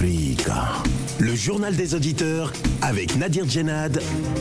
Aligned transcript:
Freega 0.00 0.80
Le 1.20 1.34
journal 1.34 1.76
des 1.76 1.94
auditeurs 1.94 2.50
avec 2.80 3.14
Nadir 3.16 3.46
Djenad 3.46 4.00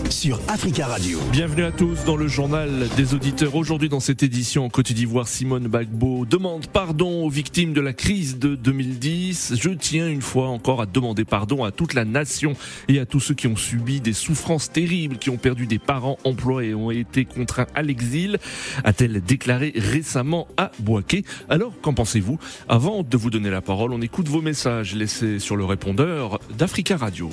sur 0.10 0.40
Africa 0.48 0.88
Radio. 0.88 1.20
Bienvenue 1.30 1.66
à 1.66 1.74
tous 1.74 2.06
dans 2.06 2.16
le 2.16 2.30
journal 2.30 2.88
des 2.96 3.14
auditeurs. 3.14 3.56
Aujourd'hui 3.56 3.90
dans 3.90 4.00
cette 4.00 4.24
édition 4.24 4.64
en 4.64 4.70
Côte 4.70 4.94
d'Ivoire, 4.94 5.28
Simone 5.28 5.68
Bagbo 5.68 6.26
demande 6.26 6.68
pardon 6.68 7.26
aux 7.26 7.30
victimes 7.30 7.74
de 7.74 7.82
la 7.82 7.92
crise 7.92 8.40
de 8.40 8.56
2010. 8.56 9.56
Je 9.60 9.72
tiens 9.72 10.08
une 10.08 10.22
fois 10.22 10.48
encore 10.48 10.82
à 10.82 10.86
demander 10.86 11.26
pardon 11.26 11.66
à 11.66 11.72
toute 11.72 11.94
la 11.94 12.06
nation 12.06 12.54
et 12.88 13.00
à 13.00 13.06
tous 13.06 13.20
ceux 13.20 13.34
qui 13.34 13.48
ont 13.48 13.58
subi 13.58 14.00
des 14.00 14.14
souffrances 14.14 14.72
terribles, 14.72 15.18
qui 15.18 15.30
ont 15.30 15.38
perdu 15.38 15.68
des 15.68 15.80
parents, 15.80 16.18
emplois 16.24 16.64
et 16.64 16.74
ont 16.74 16.92
été 16.92 17.26
contraints 17.26 17.68
à 17.76 17.82
l'exil, 17.82 18.38
a-t-elle 18.86 19.22
déclaré 19.22 19.74
récemment 19.76 20.48
à 20.56 20.72
Boaké. 20.80 21.26
Alors, 21.50 21.74
qu'en 21.82 21.94
pensez-vous? 21.94 22.40
Avant 22.70 23.04
de 23.04 23.18
vous 23.18 23.32
donner 23.32 23.50
la 23.50 23.62
parole, 23.62 23.92
on 23.92 24.02
écoute 24.02 24.30
vos 24.30 24.42
messages 24.42 24.96
laissés 24.96 25.40
sur 25.40 25.58
le 25.58 25.66
répondeur 25.66 26.40
d'Africa 26.58 26.69
Radio. 26.72 27.30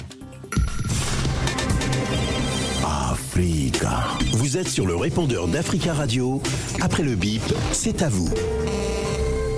Africa. 2.85 4.17
Vous 4.33 4.57
êtes 4.57 4.67
sur 4.67 4.87
le 4.87 4.97
répondeur 4.97 5.47
d'Africa 5.47 5.93
Radio. 5.93 6.41
Après 6.83 7.05
le 7.05 7.15
bip, 7.15 7.43
c'est 7.71 8.03
à 8.03 8.09
vous. 8.09 8.35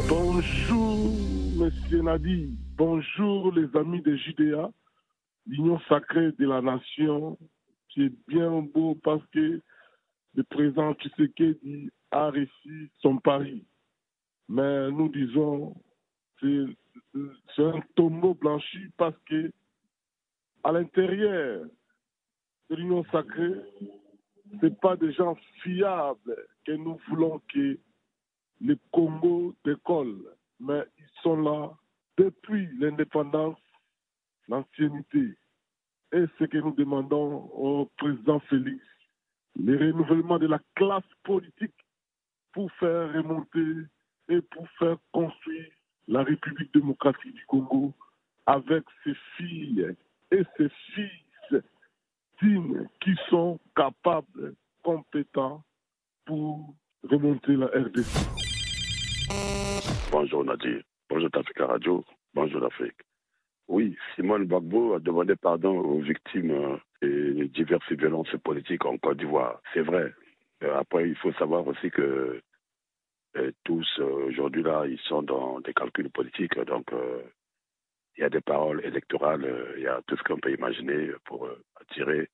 Bonjour, 0.08 1.10
monsieur 1.56 2.02
Nadi. 2.02 2.58
Bonjour, 2.76 3.52
les 3.52 3.68
amis 3.78 4.02
de 4.02 4.16
Judéa, 4.16 4.68
l'union 5.46 5.80
sacrée 5.88 6.32
de 6.32 6.46
la 6.46 6.60
nation, 6.60 7.38
qui 7.88 8.02
est 8.02 8.12
bien 8.26 8.60
beau 8.60 8.98
parce 9.02 9.22
que 9.32 9.62
le 10.34 10.42
président 10.44 10.92
Tshisekedi 10.94 11.88
a 12.10 12.30
réussi 12.30 12.90
son 13.00 13.16
pari. 13.18 13.64
Mais 14.48 14.90
nous 14.90 15.08
disons, 15.08 15.74
c'est 16.40 16.66
c'est 17.56 17.64
un 17.64 17.80
tombeau 17.94 18.34
blanchi 18.34 18.90
parce 18.96 19.16
que 19.28 19.50
à 20.64 20.72
l'intérieur 20.72 21.64
de 22.70 22.76
l'union 22.76 23.04
sacrée, 23.12 23.54
ce 24.60 24.66
pas 24.66 24.96
des 24.96 25.12
gens 25.12 25.36
fiables 25.62 26.46
que 26.64 26.72
nous 26.72 26.98
voulons 27.08 27.40
que 27.52 27.78
les 28.60 28.78
Congo 28.90 29.54
décollent, 29.64 30.34
mais 30.60 30.84
ils 30.98 31.22
sont 31.22 31.40
là 31.40 31.72
depuis 32.16 32.68
l'indépendance, 32.78 33.58
l'ancienneté. 34.48 35.36
Et 36.12 36.24
ce 36.38 36.44
que 36.44 36.58
nous 36.58 36.74
demandons 36.74 37.50
au 37.52 37.86
président 37.98 38.40
Félix, 38.40 38.82
le 39.56 39.76
renouvellement 39.76 40.38
de 40.38 40.46
la 40.46 40.60
classe 40.74 41.04
politique 41.22 41.74
pour 42.52 42.72
faire 42.72 43.12
remonter 43.12 43.86
et 44.28 44.40
pour 44.40 44.68
faire 44.78 44.96
construire 45.12 45.70
la 46.08 46.22
République 46.22 46.72
démocratique 46.72 47.34
du 47.34 47.44
Congo 47.46 47.92
avec 48.46 48.84
ses 49.04 49.14
filles 49.36 49.94
et 50.30 50.42
ses 50.56 50.68
fils 50.94 51.62
dignes 52.42 52.88
qui 53.00 53.14
sont 53.28 53.58
capables, 53.74 54.54
compétents 54.82 55.62
pour 56.26 56.74
remonter 57.02 57.56
la 57.56 57.66
RDC. 57.66 58.28
Bonjour 60.10 60.44
Nadir, 60.44 60.82
bonjour 61.08 61.30
Africa 61.34 61.66
Radio, 61.66 62.04
bonjour 62.34 62.60
l'Afrique. 62.60 62.96
Oui, 63.68 63.96
Simone 64.14 64.46
Bagbo 64.46 64.94
a 64.94 65.00
demandé 65.00 65.36
pardon 65.36 65.78
aux 65.78 66.00
victimes 66.00 66.78
des 67.02 67.48
diverses 67.48 67.92
violences 67.92 68.34
politiques 68.42 68.84
en 68.86 68.96
Côte 68.96 69.18
d'Ivoire. 69.18 69.60
C'est 69.74 69.82
vrai. 69.82 70.12
Après, 70.62 71.08
il 71.08 71.16
faut 71.16 71.32
savoir 71.34 71.66
aussi 71.66 71.90
que 71.90 72.42
et 73.36 73.52
tous, 73.64 73.86
aujourd'hui, 74.00 74.62
là, 74.62 74.84
ils 74.86 74.98
sont 75.00 75.22
dans 75.22 75.60
des 75.60 75.74
calculs 75.74 76.10
politiques. 76.10 76.58
Donc, 76.60 76.92
euh, 76.92 77.22
il 78.18 78.22
y 78.22 78.24
a 78.24 78.30
des 78.30 78.40
paroles 78.40 78.84
électorales, 78.84 79.44
euh, 79.44 79.74
il 79.76 79.84
y 79.84 79.86
a 79.86 80.02
tout 80.06 80.16
ce 80.16 80.22
qu'on 80.24 80.40
peut 80.40 80.52
imaginer 80.52 81.12
pour 81.24 81.46
euh, 81.46 81.62
attirer 81.80 82.28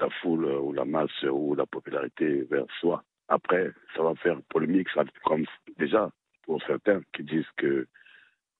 la 0.00 0.08
foule 0.20 0.44
ou 0.44 0.72
la 0.72 0.84
masse 0.84 1.22
ou 1.24 1.56
la 1.56 1.66
popularité 1.66 2.42
vers 2.44 2.66
soi. 2.78 3.02
Après, 3.26 3.72
ça 3.96 4.02
va 4.02 4.14
faire 4.14 4.40
polémique, 4.50 4.88
ça, 4.94 5.04
comme 5.24 5.44
déjà 5.78 6.10
pour 6.42 6.62
certains 6.62 7.00
qui 7.12 7.24
disent 7.24 7.50
que 7.56 7.88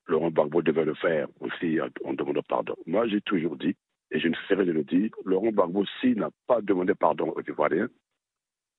Laurent 0.06 0.30
Gbagbo 0.30 0.60
devait 0.62 0.84
le 0.84 0.94
faire 0.94 1.28
aussi 1.40 1.78
en 2.04 2.12
demandant 2.14 2.42
pardon. 2.48 2.74
Moi, 2.86 3.06
j'ai 3.06 3.20
toujours 3.20 3.56
dit, 3.56 3.76
et 4.10 4.18
je 4.18 4.28
ne 4.28 4.34
cesserai 4.34 4.64
de 4.64 4.72
le 4.72 4.84
dire, 4.84 5.10
Laurent 5.24 5.50
Gbagbo, 5.50 5.84
s'il 6.00 6.18
n'a 6.18 6.30
pas 6.48 6.60
demandé 6.60 6.94
pardon 6.94 7.32
aux 7.36 7.42
Ivoiriens, 7.42 7.88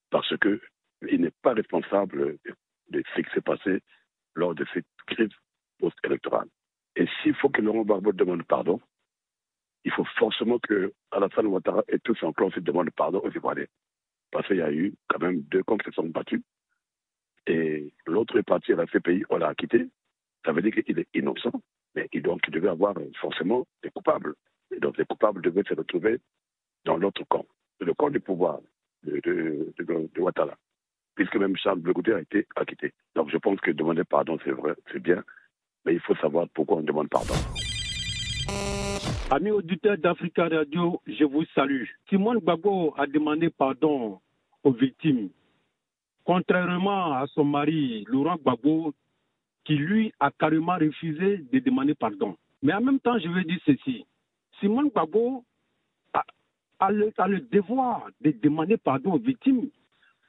parce 0.09 0.35
que 0.37 0.59
il 1.09 1.21
n'est 1.21 1.33
pas 1.41 1.53
responsable 1.53 2.37
de 2.89 3.03
ce 3.15 3.21
qui 3.21 3.29
s'est 3.33 3.41
passé 3.41 3.81
lors 4.33 4.55
de 4.55 4.65
cette 4.73 4.85
crise 5.07 5.29
post-électorale. 5.79 6.49
Et 6.95 7.07
s'il 7.21 7.35
faut 7.35 7.49
que 7.49 7.61
Laurent 7.61 7.83
Gbagbo 7.83 8.13
demande 8.13 8.43
pardon, 8.43 8.79
il 9.83 9.91
faut 9.91 10.05
forcément 10.17 10.59
que 10.59 10.93
Alassane 11.11 11.47
Ouattara 11.47 11.83
et 11.87 11.99
tous 11.99 12.21
en 12.23 12.33
clan 12.33 12.49
se 12.51 12.59
demandent 12.59 12.91
pardon 12.91 13.19
aux 13.23 13.31
Ivoiriens. 13.31 13.67
Parce 14.31 14.47
qu'il 14.47 14.57
y 14.57 14.61
a 14.61 14.71
eu 14.71 14.93
quand 15.07 15.19
même 15.19 15.41
deux 15.41 15.63
camps 15.63 15.77
qui 15.77 15.85
se 15.85 15.91
sont 15.91 16.07
battus. 16.07 16.41
Et 17.47 17.93
l'autre 18.07 18.37
est 18.39 18.43
parti 18.43 18.73
à 18.73 18.77
la 18.77 18.87
CPI, 18.87 19.23
on 19.29 19.37
l'a 19.37 19.49
acquitté. 19.49 19.87
Ça 20.43 20.51
veut 20.51 20.61
dire 20.61 20.73
qu'il 20.73 20.97
est 20.97 21.07
innocent, 21.13 21.51
mais 21.93 22.07
il, 22.11 22.23
donc, 22.23 22.41
il 22.47 22.53
devait 22.53 22.69
avoir 22.69 22.95
forcément 23.19 23.67
des 23.83 23.91
coupables. 23.91 24.33
Et 24.71 24.79
donc 24.79 24.97
les 24.97 25.05
coupables 25.05 25.41
devaient 25.41 25.63
se 25.67 25.75
retrouver 25.75 26.19
dans 26.85 26.97
l'autre 26.97 27.23
camp, 27.29 27.45
le 27.79 27.93
camp 27.93 28.09
du 28.09 28.19
pouvoir 28.19 28.59
de, 29.03 29.73
Ouattara 30.17 30.55
puisque 31.15 31.37
même 31.37 31.55
Charles 31.55 31.79
Blegoudé 31.79 32.13
a 32.13 32.19
été 32.19 32.45
acquitté. 32.55 32.93
Donc 33.15 33.29
je 33.31 33.37
pense 33.37 33.59
que 33.61 33.71
demander 33.71 34.03
pardon, 34.03 34.37
c'est 34.43 34.51
vrai, 34.51 34.73
c'est 34.91 34.99
bien, 34.99 35.23
mais 35.85 35.93
il 35.93 35.99
faut 35.99 36.15
savoir 36.15 36.47
pourquoi 36.53 36.77
on 36.77 36.81
demande 36.81 37.09
pardon. 37.09 37.33
Amis 39.31 39.51
auditeurs 39.51 39.97
d'Africa 39.97 40.47
Radio, 40.47 41.01
je 41.07 41.23
vous 41.23 41.45
salue. 41.55 41.85
Simone 42.09 42.39
Gbagbo 42.39 42.93
a 42.97 43.07
demandé 43.07 43.49
pardon 43.49 44.19
aux 44.63 44.71
victimes, 44.71 45.29
contrairement 46.23 47.13
à 47.13 47.25
son 47.33 47.43
mari, 47.43 48.05
Laurent 48.07 48.37
Gbagbo, 48.37 48.93
qui 49.63 49.75
lui 49.75 50.13
a 50.19 50.31
carrément 50.31 50.75
refusé 50.75 51.37
de 51.51 51.59
demander 51.59 51.95
pardon. 51.95 52.35
Mais 52.61 52.73
en 52.73 52.81
même 52.81 52.99
temps, 52.99 53.17
je 53.17 53.27
veux 53.27 53.43
dire 53.43 53.59
ceci. 53.65 54.05
Simone 54.59 54.89
Gbagbo 54.89 55.43
a, 56.79 56.91
le 56.91 57.39
devoir 57.51 58.07
de 58.21 58.31
demander 58.31 58.77
pardon 58.77 59.13
aux 59.13 59.19
victimes 59.19 59.69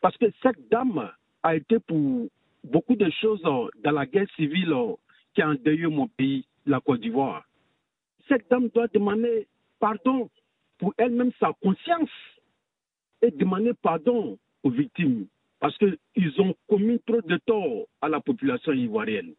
parce 0.00 0.16
que 0.16 0.26
cette 0.42 0.68
dame 0.70 1.10
a 1.42 1.56
été 1.56 1.78
pour 1.80 2.28
beaucoup 2.64 2.96
de 2.96 3.10
choses 3.20 3.42
dans 3.42 3.68
la 3.84 4.06
guerre 4.06 4.28
civile 4.36 4.72
qui 5.36 5.42
a 5.42 5.50
endeuillé 5.50 5.86
mon 5.86 6.08
pays, 6.08 6.46
la 6.64 6.80
Côte 6.80 7.02
d'Ivoire. 7.02 7.44
Cette 8.26 8.48
dame 8.50 8.68
doit 8.74 8.88
demander 8.88 9.46
pardon 9.78 10.30
pour 10.78 10.94
elle-même 10.96 11.30
sa 11.38 11.52
conscience 11.62 12.10
et 13.20 13.30
demander 13.30 13.74
pardon 13.74 14.38
aux 14.62 14.70
victimes 14.70 15.26
parce 15.60 15.76
qu'ils 15.76 16.40
ont 16.40 16.54
commis 16.68 16.98
trop 17.06 17.20
de 17.20 17.36
tort 17.36 17.86
à 18.00 18.08
la 18.08 18.20
population 18.20 18.72
ivoirienne. 18.72 19.34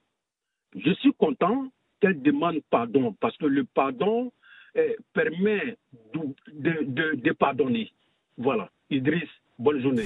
Je 0.76 0.92
suis 0.96 1.14
content 1.14 1.68
qu'elle 2.00 2.22
demande 2.22 2.60
pardon 2.70 3.14
parce 3.20 3.36
que 3.38 3.48
le 3.48 3.64
pardon 3.64 4.32
eh, 4.76 4.98
permet 5.14 5.78
de, 6.14 7.32
pardonner. 7.34 7.92
Voilà. 8.38 8.70
Idriss, 8.92 9.30
bonne 9.58 9.82
journée. 9.82 10.06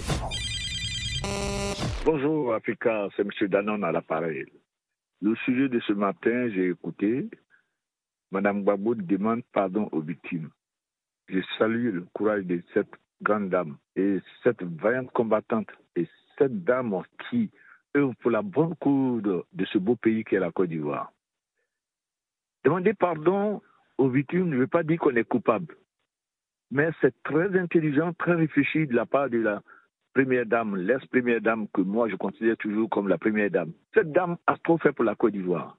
Bonjour 2.05 2.53
Africa, 2.53 3.09
c'est 3.15 3.23
M. 3.23 3.49
Danon 3.49 3.83
à 3.83 3.91
l'appareil. 3.91 4.45
Le 5.21 5.35
sujet 5.35 5.69
de 5.69 5.79
ce 5.81 5.93
matin, 5.93 6.49
j'ai 6.49 6.69
écouté. 6.69 7.29
Madame 8.31 8.63
Gbagbo 8.63 8.95
demande 8.95 9.43
pardon 9.53 9.87
aux 9.91 10.01
victimes. 10.01 10.49
Je 11.27 11.39
salue 11.59 11.93
le 11.93 12.05
courage 12.13 12.45
de 12.45 12.61
cette 12.73 12.91
grande 13.21 13.49
dame 13.49 13.77
et 13.95 14.19
cette 14.43 14.63
vaillante 14.63 15.11
combattante 15.11 15.69
et 15.95 16.07
cette 16.37 16.63
dame 16.63 17.03
qui 17.29 17.51
œuvre 17.95 18.15
pour 18.15 18.31
la 18.31 18.41
bonne 18.41 18.75
cause 18.77 19.21
de 19.21 19.65
ce 19.65 19.77
beau 19.77 19.95
pays 19.95 20.23
qu'est 20.23 20.39
la 20.39 20.51
Côte 20.51 20.69
d'Ivoire. 20.69 21.11
Demander 22.63 22.93
pardon 22.93 23.61
aux 23.97 24.09
victimes 24.09 24.49
ne 24.49 24.57
veut 24.57 24.67
pas 24.67 24.83
dire 24.83 24.99
qu'on 24.99 25.15
est 25.15 25.27
coupable, 25.27 25.75
mais 26.71 26.89
c'est 26.99 27.21
très 27.23 27.59
intelligent, 27.59 28.13
très 28.13 28.33
réfléchi 28.33 28.87
de 28.87 28.95
la 28.95 29.05
part 29.05 29.29
de 29.29 29.37
la 29.37 29.61
première 30.13 30.45
dame, 30.45 30.75
l'ex-première 30.75 31.41
dame 31.41 31.67
que 31.73 31.81
moi 31.81 32.09
je 32.09 32.15
considère 32.15 32.57
toujours 32.57 32.89
comme 32.89 33.07
la 33.07 33.17
première 33.17 33.49
dame. 33.49 33.71
Cette 33.93 34.11
dame 34.11 34.37
a 34.47 34.57
trop 34.57 34.77
fait 34.77 34.91
pour 34.91 35.05
la 35.05 35.15
Côte 35.15 35.33
d'Ivoire. 35.33 35.77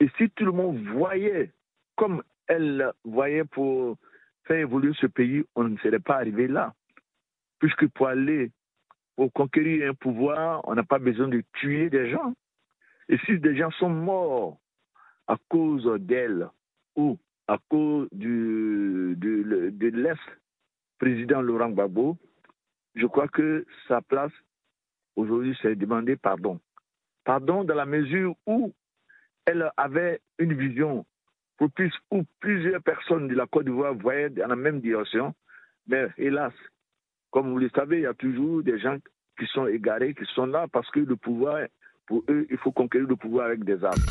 Et 0.00 0.08
si 0.16 0.30
tout 0.30 0.44
le 0.44 0.52
monde 0.52 0.78
voyait 0.88 1.52
comme 1.96 2.22
elle 2.46 2.92
voyait 3.04 3.44
pour 3.44 3.96
faire 4.44 4.58
évoluer 4.58 4.92
ce 5.00 5.06
pays, 5.06 5.44
on 5.54 5.64
ne 5.64 5.76
serait 5.78 5.98
pas 5.98 6.16
arrivé 6.16 6.46
là. 6.46 6.74
Puisque 7.58 7.88
pour 7.88 8.08
aller, 8.08 8.52
pour 9.16 9.32
conquérir 9.32 9.90
un 9.90 9.94
pouvoir, 9.94 10.60
on 10.64 10.74
n'a 10.74 10.84
pas 10.84 10.98
besoin 10.98 11.28
de 11.28 11.42
tuer 11.54 11.90
des 11.90 12.10
gens. 12.10 12.34
Et 13.08 13.18
si 13.24 13.38
des 13.38 13.56
gens 13.56 13.70
sont 13.72 13.88
morts 13.88 14.58
à 15.26 15.36
cause 15.48 15.90
d'elle 16.00 16.48
ou 16.94 17.18
à 17.48 17.58
cause 17.68 18.08
de, 18.12 19.14
de 19.16 19.88
l'ex-président 19.88 21.40
Laurent 21.40 21.70
Gbagbo, 21.70 22.18
je 22.96 23.06
crois 23.06 23.28
que 23.28 23.64
sa 23.86 24.00
place 24.00 24.32
aujourd'hui, 25.14 25.56
c'est 25.62 25.74
de 25.74 25.74
demander 25.74 26.16
pardon. 26.16 26.58
Pardon 27.24 27.62
dans 27.64 27.74
la 27.74 27.86
mesure 27.86 28.34
où 28.46 28.72
elle 29.44 29.70
avait 29.76 30.20
une 30.38 30.54
vision 30.54 31.04
propice 31.56 31.92
où 32.10 32.22
plusieurs 32.40 32.82
personnes 32.82 33.28
de 33.28 33.34
la 33.34 33.46
Côte 33.46 33.66
d'Ivoire 33.66 33.94
voyaient 33.94 34.30
dans 34.30 34.48
la 34.48 34.56
même 34.56 34.80
direction. 34.80 35.34
Mais 35.86 36.06
hélas, 36.18 36.52
comme 37.30 37.50
vous 37.50 37.58
le 37.58 37.70
savez, 37.74 37.98
il 37.98 38.02
y 38.02 38.06
a 38.06 38.14
toujours 38.14 38.62
des 38.62 38.78
gens 38.78 38.96
qui 39.38 39.46
sont 39.46 39.66
égarés, 39.66 40.14
qui 40.14 40.24
sont 40.34 40.46
là 40.46 40.66
parce 40.72 40.90
que 40.90 41.00
le 41.00 41.16
pouvoir, 41.16 41.66
pour 42.06 42.24
eux, 42.28 42.46
il 42.50 42.56
faut 42.58 42.72
conquérir 42.72 43.08
le 43.08 43.16
pouvoir 43.16 43.46
avec 43.46 43.64
des 43.64 43.82
armes. 43.84 44.02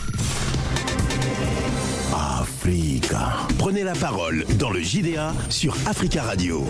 Africa. 2.14 3.48
Prenez 3.58 3.84
la 3.84 3.94
parole 3.94 4.46
dans 4.60 4.70
le 4.70 4.82
JDA 4.82 5.34
sur 5.50 5.76
Africa 5.88 6.24
Radio. 6.24 6.64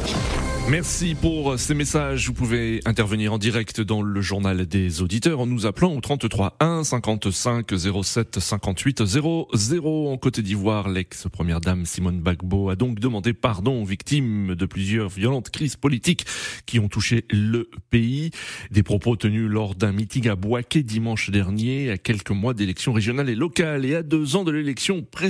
Merci 0.69 1.13
pour 1.13 1.59
ces 1.59 1.75
messages. 1.75 2.27
Vous 2.27 2.33
pouvez 2.33 2.79
intervenir 2.85 3.33
en 3.33 3.37
direct 3.37 3.81
dans 3.81 4.01
le 4.01 4.21
journal 4.21 4.65
des 4.65 5.01
auditeurs 5.01 5.39
en 5.39 5.45
nous 5.45 5.67
appelant 5.67 5.93
au 5.93 6.01
33 6.01 6.57
1 6.59 6.83
55 6.83 7.67
07 8.03 8.39
58 8.39 9.05
00. 9.05 10.11
En 10.11 10.17
Côte 10.17 10.39
d'Ivoire, 10.39 10.89
l'ex-première 10.89 11.61
dame 11.61 11.85
Simone 11.85 12.19
Bagbo 12.19 12.69
a 12.69 12.75
donc 12.75 12.99
demandé 12.99 13.33
pardon 13.33 13.81
aux 13.81 13.85
victimes 13.85 14.55
de 14.55 14.65
plusieurs 14.65 15.09
violentes 15.09 15.51
crises 15.51 15.75
politiques 15.75 16.25
qui 16.65 16.79
ont 16.79 16.87
touché 16.87 17.25
le 17.29 17.69
pays. 17.89 18.31
Des 18.71 18.83
propos 18.83 19.15
tenus 19.15 19.47
lors 19.47 19.75
d'un 19.75 19.91
meeting 19.91 20.29
à 20.29 20.35
Boaké 20.35 20.81
dimanche 20.81 21.29
dernier, 21.29 21.91
à 21.91 21.97
quelques 21.97 22.31
mois 22.31 22.53
d'élections 22.55 22.93
régionales 22.93 23.29
et 23.29 23.35
locales 23.35 23.85
et 23.85 23.95
à 23.95 24.01
deux 24.01 24.35
ans 24.35 24.43
de 24.43 24.51
l'élection 24.51 25.03
présidentielle. 25.03 25.24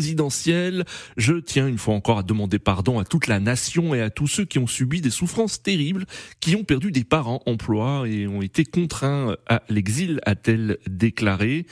Je 1.17 1.33
tiens 1.39 1.67
une 1.67 1.77
fois 1.77 1.93
encore 1.93 2.19
à 2.19 2.23
demander 2.23 2.59
pardon 2.59 2.99
à 2.99 3.05
toute 3.05 3.27
la 3.27 3.39
nation 3.39 3.95
et 3.95 4.01
à 4.01 4.09
tous 4.09 4.27
ceux 4.27 4.45
qui 4.45 4.59
ont 4.59 4.67
subi 4.67 5.01
des 5.01 5.09
souffrances 5.09 5.61
terribles, 5.61 6.05
qui 6.39 6.55
ont 6.55 6.63
perdu 6.63 6.91
des 6.91 7.03
parents, 7.03 7.41
emplois 7.45 8.07
et 8.07 8.27
ont 8.27 8.41
été 8.41 8.65
contraints 8.65 9.35
à 9.47 9.61
l'exil, 9.69 10.19
a-t-elle 10.25 10.77
déclaré. 10.89 11.65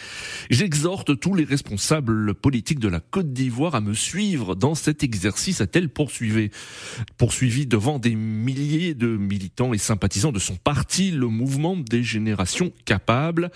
J'exhorte 0.50 1.20
tous 1.20 1.36
les 1.36 1.44
responsables 1.44 2.34
politiques 2.34 2.80
de 2.80 2.88
la 2.88 3.00
Côte 3.00 3.34
d'Ivoire 3.34 3.76
à 3.76 3.82
me 3.82 3.94
suivre 3.94 4.56
dans 4.56 4.76
cet 4.76 5.04
exercice, 5.04 5.62
a-t-elle 5.62 5.90
poursuivi, 5.90 6.50
poursuivi 7.18 7.66
devant 7.66 8.00
des 8.00 8.16
milliers 8.16 8.94
de 8.94 9.08
militants 9.08 9.74
et 9.74 9.78
sympathisants 9.78 10.32
de 10.32 10.40
son 10.40 10.56
parti, 10.56 11.12
le 11.12 11.28
mouvement 11.28 11.76
des 11.76 12.04
générations 12.04 12.72
capables. 12.86 13.52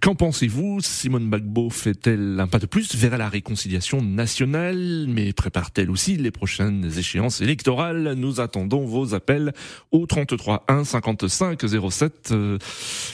Qu'en 0.00 0.14
pensez-vous? 0.14 0.80
Simone 0.80 1.30
Bagbo 1.30 1.70
fait-elle 1.70 2.38
un 2.40 2.46
pas 2.46 2.58
de 2.58 2.66
plus 2.66 2.94
vers 2.94 3.18
la 3.18 3.28
réconciliation? 3.28 3.95
Nationale, 4.02 5.06
mais 5.08 5.32
prépare-t-elle 5.32 5.90
aussi 5.90 6.16
les 6.16 6.30
prochaines 6.30 6.90
échéances 6.98 7.40
électorales? 7.40 8.14
Nous 8.14 8.40
attendons 8.40 8.84
vos 8.84 9.14
appels 9.14 9.52
au 9.92 10.06
33 10.06 10.64
1 10.68 10.84
55 10.84 11.60
07 11.90 12.34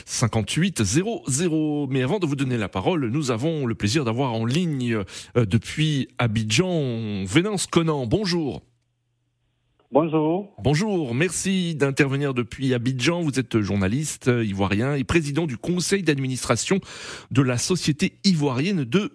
58 0.06 0.82
00. 0.82 1.86
Mais 1.90 2.02
avant 2.02 2.18
de 2.18 2.26
vous 2.26 2.36
donner 2.36 2.58
la 2.58 2.68
parole, 2.68 3.08
nous 3.08 3.30
avons 3.30 3.66
le 3.66 3.74
plaisir 3.74 4.04
d'avoir 4.04 4.32
en 4.32 4.44
ligne 4.44 5.02
euh, 5.36 5.44
depuis 5.44 6.08
Abidjan 6.18 7.24
Vénance 7.24 7.66
Conan. 7.66 8.06
Bonjour. 8.06 8.62
Bonjour. 9.92 10.54
Bonjour, 10.64 11.14
merci 11.14 11.74
d'intervenir 11.74 12.32
depuis 12.32 12.72
Abidjan. 12.72 13.20
Vous 13.20 13.38
êtes 13.38 13.60
journaliste 13.60 14.28
euh, 14.28 14.42
ivoirien 14.42 14.94
et 14.94 15.04
président 15.04 15.46
du 15.46 15.58
conseil 15.58 16.02
d'administration 16.02 16.80
de 17.30 17.42
la 17.42 17.58
Société 17.58 18.14
ivoirienne 18.24 18.84
de 18.84 19.10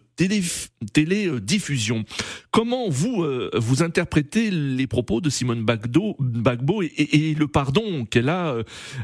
télédiffusion. 0.93 2.03
Comment 2.51 2.89
vous 2.89 3.23
euh, 3.23 3.49
vous 3.55 3.81
interprétez 3.81 4.51
les 4.51 4.85
propos 4.85 5.19
de 5.19 5.31
Simone 5.31 5.65
Bagbo, 5.65 6.15
Bagbo 6.19 6.83
et, 6.83 7.33
le 7.33 7.47
pardon 7.47 8.05
qu'elle 8.05 8.29
a 8.29 8.57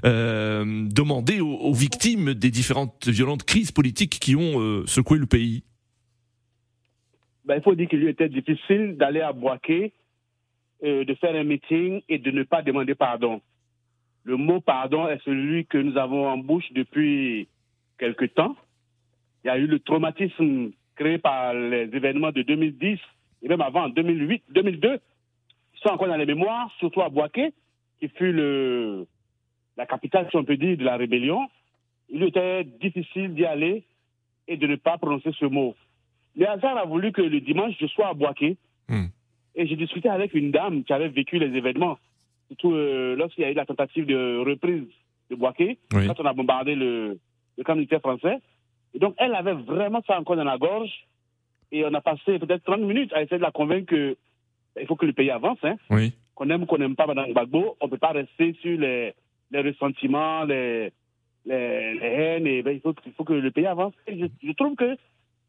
euh, 0.06 0.86
demandé 0.92 1.40
aux, 1.40 1.74
victimes 1.74 2.36
des 2.36 2.52
différentes 2.52 3.08
violentes 3.08 3.46
crises 3.46 3.72
politiques 3.72 4.20
qui 4.20 4.36
ont 4.36 4.86
secoué 4.86 5.18
le 5.18 5.26
pays? 5.26 5.64
Ben, 7.46 7.56
Il 7.56 7.64
faut 7.64 7.74
dire 7.74 7.90
qu'il 7.90 7.98
lui 7.98 8.10
était 8.10 8.30
difficile 8.30 8.96
d'aller 8.96 9.22
à 9.22 9.34
Boaké 9.34 9.92
euh, 10.84 11.06
de 11.06 11.14
faire 11.16 11.36
un 11.36 11.44
meeting 11.44 12.02
et 12.10 12.18
de 12.18 12.32
ne 12.32 12.44
pas 12.44 12.62
demander 12.62 12.96
pardon. 12.96 13.42
Le 14.24 14.38
mot 14.38 14.62
pardon 14.62 15.08
est 15.08 15.22
celui 15.24 15.66
que 15.66 15.78
nous 15.78 15.98
avons 15.98 16.28
en 16.28 16.38
bouche 16.38 16.72
depuis 16.72 17.48
quelque 17.98 18.26
temps. 18.26 18.56
Il 19.44 19.48
y 19.48 19.50
a 19.50 19.58
eu 19.58 19.68
le 19.68 19.80
traumatisme 19.80 20.72
créé 20.96 21.18
par 21.18 21.54
les 21.54 21.90
événements 21.94 22.32
de 22.32 22.42
2010 22.42 23.00
et 23.44 23.48
même 23.48 23.62
avant, 23.62 23.90
2008, 23.90 24.44
2002. 24.50 24.94
Ils 24.94 25.80
sont 25.80 25.90
encore 25.90 26.08
dans 26.08 26.16
les 26.16 26.26
mémoires, 26.26 26.72
surtout 26.80 27.02
à 27.02 27.10
Boaké, 27.10 27.54
qui 28.00 28.08
fut 28.10 28.34
la 28.34 29.86
capitale, 29.86 30.28
si 30.30 30.38
on 30.38 30.44
peut 30.44 30.58
dire, 30.58 30.78
de 30.78 30.84
la 30.84 30.98
rébellion. 30.98 31.48
Il 32.10 32.24
était 32.24 32.64
difficile 32.64 33.34
d'y 33.34 33.46
aller 33.46 33.84
et 34.48 34.58
de 34.58 34.68
ne 34.68 34.76
pas 34.76 34.98
prononcer 34.98 35.32
ce 35.40 35.46
mot. 35.46 35.76
Le 36.36 36.48
hasard 36.48 36.78
a 36.78 36.86
voulu 36.86 37.12
que 37.12 37.22
le 37.22 37.40
dimanche, 37.42 37.76
je 37.80 37.88
sois 37.88 38.10
à 38.10 38.14
Boaké. 38.14 38.58
Hmm. 38.88 39.08
Et 39.56 39.68
j'ai 39.68 39.76
discuté 39.76 40.10
avec 40.10 40.34
une 40.34 40.52
dame 40.52 40.84
qui 40.84 40.94
avait 40.94 41.10
vécu 41.10 41.38
les 41.38 41.56
événements, 41.56 41.98
surtout 42.48 42.74
euh, 42.74 43.16
lorsqu'il 43.16 43.44
y 43.44 43.48
a 43.48 43.52
eu 43.52 43.56
la 43.56 43.66
tentative 43.66 44.06
de 44.06 44.38
reprise 44.40 44.86
de 45.30 45.36
Boaké, 45.36 45.78
quand 45.92 46.20
on 46.20 46.26
a 46.26 46.34
bombardé 46.34 46.76
le, 46.76 47.20
le 47.58 47.64
camp 47.64 47.76
militaire 47.76 48.00
français. 48.00 48.40
Et 48.94 49.00
donc, 49.00 49.16
elle 49.18 49.34
avait 49.36 49.54
vraiment 49.54 50.02
ça 50.06 50.20
encore 50.20 50.36
dans 50.36 50.44
la 50.44 50.58
gorge. 50.58 50.92
Et 51.72 51.84
on 51.86 51.94
a 51.94 52.02
passé 52.02 52.38
peut-être 52.38 52.64
30 52.64 52.82
minutes 52.82 53.14
à 53.14 53.22
essayer 53.24 53.38
de 53.38 53.44
la 53.44 53.52
convaincre 53.52 53.88
qu'il 53.88 54.16
ben, 54.76 54.86
faut 54.86 54.96
que 54.96 55.06
le 55.06 55.14
pays 55.14 55.32
avance. 55.32 55.58
Hein. 55.64 55.76
Oui. 55.90 56.14
Qu'on 56.36 56.50
aime 56.50 56.64
ou 56.64 56.66
qu'on 56.66 56.78
n'aime 56.78 56.96
pas 56.96 57.08
Mme 57.08 57.32
Gbagbo, 57.32 57.78
on 57.80 57.86
ne 57.86 57.92
peut 57.92 57.98
pas 57.98 58.12
rester 58.12 58.56
sur 58.62 58.80
les, 58.80 59.14
les 59.52 59.62
ressentiments, 59.62 60.44
les, 60.44 60.92
les, 61.46 62.00
haines. 62.02 62.48
Et, 62.48 62.62
ben, 62.62 62.76
il, 62.76 62.82
faut, 62.82 62.94
il 63.06 63.12
faut 63.14 63.24
que 63.24 63.34
le 63.34 63.52
pays 63.52 63.66
avance. 63.66 63.94
Et 64.08 64.20
je, 64.20 64.26
je 64.44 64.52
trouve 64.54 64.76
que 64.76 64.96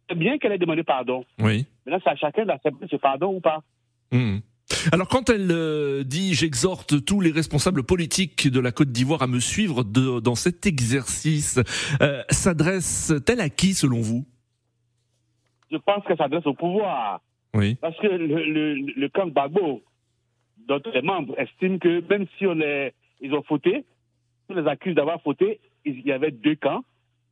c'est 0.09 0.17
bien 0.17 0.39
qu'elle 0.39 0.53
ait 0.53 0.59
demandé 0.59 0.83
pardon. 0.83 1.25
Oui. 1.41 1.67
Maintenant, 1.85 2.01
c'est 2.03 2.11
à 2.11 2.17
chacun 2.17 2.47
d'accepter 2.47 2.87
ce 2.91 2.97
pardon 2.97 3.35
ou 3.35 3.41
pas. 3.41 3.62
Hmm. 4.15 4.39
Alors 4.93 5.09
quand 5.09 5.29
elle 5.29 5.51
euh, 5.51 6.05
dit 6.05 6.35
j'exhorte 6.35 7.05
tous 7.05 7.21
les 7.21 7.33
responsables 7.33 7.83
politiques 7.83 8.49
de 8.49 8.61
la 8.61 8.73
Côte 8.73 8.93
d'Ivoire 8.93 9.23
à 9.23 9.27
me 9.27 9.41
suivre 9.41 9.83
dans 9.83 10.35
cet 10.35 10.67
exercice, 10.67 11.61
euh, 12.01 12.23
s'adresse-t-elle 12.31 13.41
à 13.41 13.51
qui 13.51 13.75
selon 13.75 14.01
vous? 14.01 14.25
Je 15.71 15.77
pense 15.77 16.05
qu'elle 16.05 16.17
s'adresse 16.17 16.47
au 16.47 16.55
pouvoir. 16.55 17.21
Oui. 17.55 17.75
Parce 17.81 17.97
que 17.99 18.07
le, 18.07 18.75
le, 18.75 19.09
camp 19.09 19.27
Bagbo, 19.27 19.83
dont 20.69 20.83
les 20.93 21.03
membres 21.03 21.39
estiment 21.39 21.79
que 21.79 22.03
même 22.09 22.27
si 22.39 22.47
on 22.47 22.55
les, 22.55 22.93
ils 23.21 23.35
ont 23.35 23.43
fauté, 23.43 23.85
on 24.49 24.55
les 24.55 24.67
accuse 24.69 24.95
d'avoir 24.95 25.21
fauté, 25.23 25.61
il 25.85 26.01
y 26.07 26.13
avait 26.13 26.31
deux 26.31 26.55
camps 26.55 26.85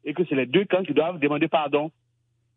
et 0.04 0.14
que 0.14 0.24
c'est 0.28 0.34
les 0.34 0.46
deux 0.46 0.64
camps 0.64 0.82
qui 0.82 0.94
doivent 0.94 1.20
demander 1.20 1.48
pardon. 1.48 1.90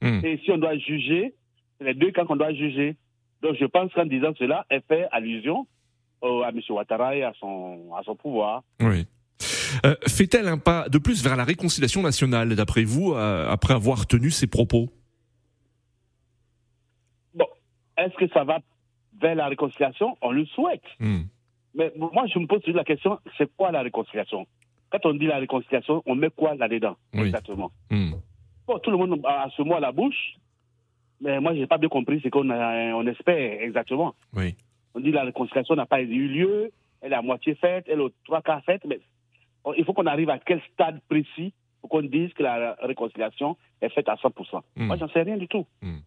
Hmm. 0.01 0.19
Et 0.24 0.39
si 0.44 0.51
on 0.51 0.57
doit 0.57 0.77
juger, 0.77 1.33
c'est 1.77 1.86
les 1.86 1.94
deux 1.94 2.12
camps 2.12 2.25
qu'on 2.25 2.36
doit 2.36 2.53
juger. 2.53 2.96
Donc 3.42 3.56
je 3.60 3.65
pense 3.65 3.94
qu'en 3.94 4.06
disant 4.06 4.34
cela, 4.38 4.65
elle 4.70 4.82
fait 4.88 5.08
allusion 5.12 5.68
à 6.22 6.50
M. 6.50 6.60
Ouattara 6.70 7.15
et 7.15 7.24
à 7.24 7.34
son, 7.39 7.94
à 7.96 8.04
son 8.04 8.15
pouvoir. 8.15 8.63
Oui. 8.80 9.06
Euh, 9.86 9.96
fait-elle 10.08 10.48
un 10.48 10.58
pas 10.58 10.88
de 10.89 10.98
plus 10.98 11.24
vers 11.24 11.36
la 11.36 11.44
réconciliation 11.44 12.01
nationale, 12.01 12.56
d'après 12.56 12.84
vous, 12.84 13.13
euh, 13.13 13.50
après 13.50 13.74
avoir 13.74 14.08
tenu 14.08 14.32
ces 14.32 14.48
propos? 14.48 14.89
Bon, 17.34 17.46
est-ce 17.98 18.15
que 18.15 18.27
ça 18.30 18.44
va 18.44 18.60
vers 19.22 19.36
la 19.36 19.48
réconciliation? 19.48 20.18
On 20.22 20.32
le 20.32 20.46
souhaite. 20.46 20.84
Hmm. 21.00 21.24
Mais 21.75 21.92
moi, 21.98 22.25
je 22.34 22.39
me 22.39 22.48
pose 22.48 22.65
la 22.68 22.86
question, 22.86 23.20
c'est 23.38 23.54
quoi 23.56 23.72
la 23.72 23.82
réconciliation? 23.82 24.48
Quand 24.89 25.06
on 25.06 25.13
dit 25.13 25.25
la 25.25 25.38
réconciliation, 25.38 26.01
on 26.06 26.15
met 26.15 26.30
quoi 26.30 26.56
là-dedans? 26.56 26.96
Exactement. 27.13 27.72
Hmm. 27.92 28.13
Bon, 28.65 28.80
tout 28.80 28.92
le 28.92 28.98
monde 28.98 29.22
a 29.25 29.48
ce 29.56 29.62
mot 29.62 29.75
à 29.75 29.80
la 29.80 29.92
bouche, 29.92 30.38
mais 31.22 31.39
moi, 31.39 31.53
je 31.53 31.60
n'ai 31.60 31.67
pas 31.67 31.77
bien 31.77 31.89
compris 31.89 32.22
ce 32.22 32.29
qu'on 32.29 32.50
on 32.50 33.07
espère 33.07 33.62
exactement. 33.62 34.15
Oui. 34.36 34.55
On 34.93 35.00
dit 35.00 35.12
que 35.12 35.15
la 35.15 35.24
réconciliation 35.24 35.75
n'a 35.75 35.86
pas 35.86 36.01
eu 36.01 36.27
lieu, 36.27 36.72
elle 37.01 37.13
est 37.13 37.15
à 37.15 37.22
moitié 37.22 37.55
faite, 37.55 37.86
elle 37.88 38.00
est 38.00 38.03
aux 38.03 38.12
trois 38.24 38.41
quarts 38.41 38.63
faite, 38.63 38.81
mais 38.88 39.00
il 39.77 39.86
faut 39.86 39.93
qu'on 39.93 40.05
arrive 40.05 40.29
à 40.29 40.39
quel 40.39 40.62
stade 40.74 41.00
précis 41.10 41.53
pour 41.81 41.89
qu'on 41.89 42.01
dise 42.01 42.34
que 42.34 42.43
la 42.43 42.75
réconciliation 42.81 43.57
est 43.81 43.89
faite 43.89 44.10
à 44.10 44.15
100%. 44.15 44.62
Hmm. 44.75 44.86
Moi, 44.86 44.98
j'en 44.98 45.10
sais 45.10 45.22
rien 45.22 45.38
du 45.38 45.48
tout. 45.48 45.65
Hmm. 45.81 45.98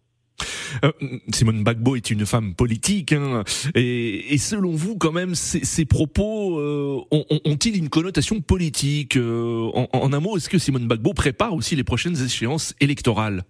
Euh, 0.83 0.91
Simone 1.33 1.63
Bagbo 1.63 1.95
est 1.95 2.11
une 2.11 2.25
femme 2.25 2.53
politique, 2.53 3.13
hein, 3.13 3.43
et, 3.73 4.37
selon 4.37 4.71
vous, 4.71 4.97
quand 4.97 5.11
même, 5.11 5.33
ces, 5.35 5.85
propos 5.85 6.59
euh, 6.59 7.01
ont-ils 7.11 7.77
une 7.77 7.89
connotation 7.89 8.39
politique 8.39 9.17
euh, 9.17 9.71
en, 9.73 9.87
en, 9.91 10.13
un 10.13 10.19
mot, 10.19 10.37
est-ce 10.37 10.49
que 10.49 10.59
Simone 10.59 10.87
Bagbo 10.87 11.13
prépare 11.13 11.53
aussi 11.53 11.75
les 11.75 11.83
prochaines 11.83 12.21
échéances 12.23 12.75
électorales? 12.79 13.43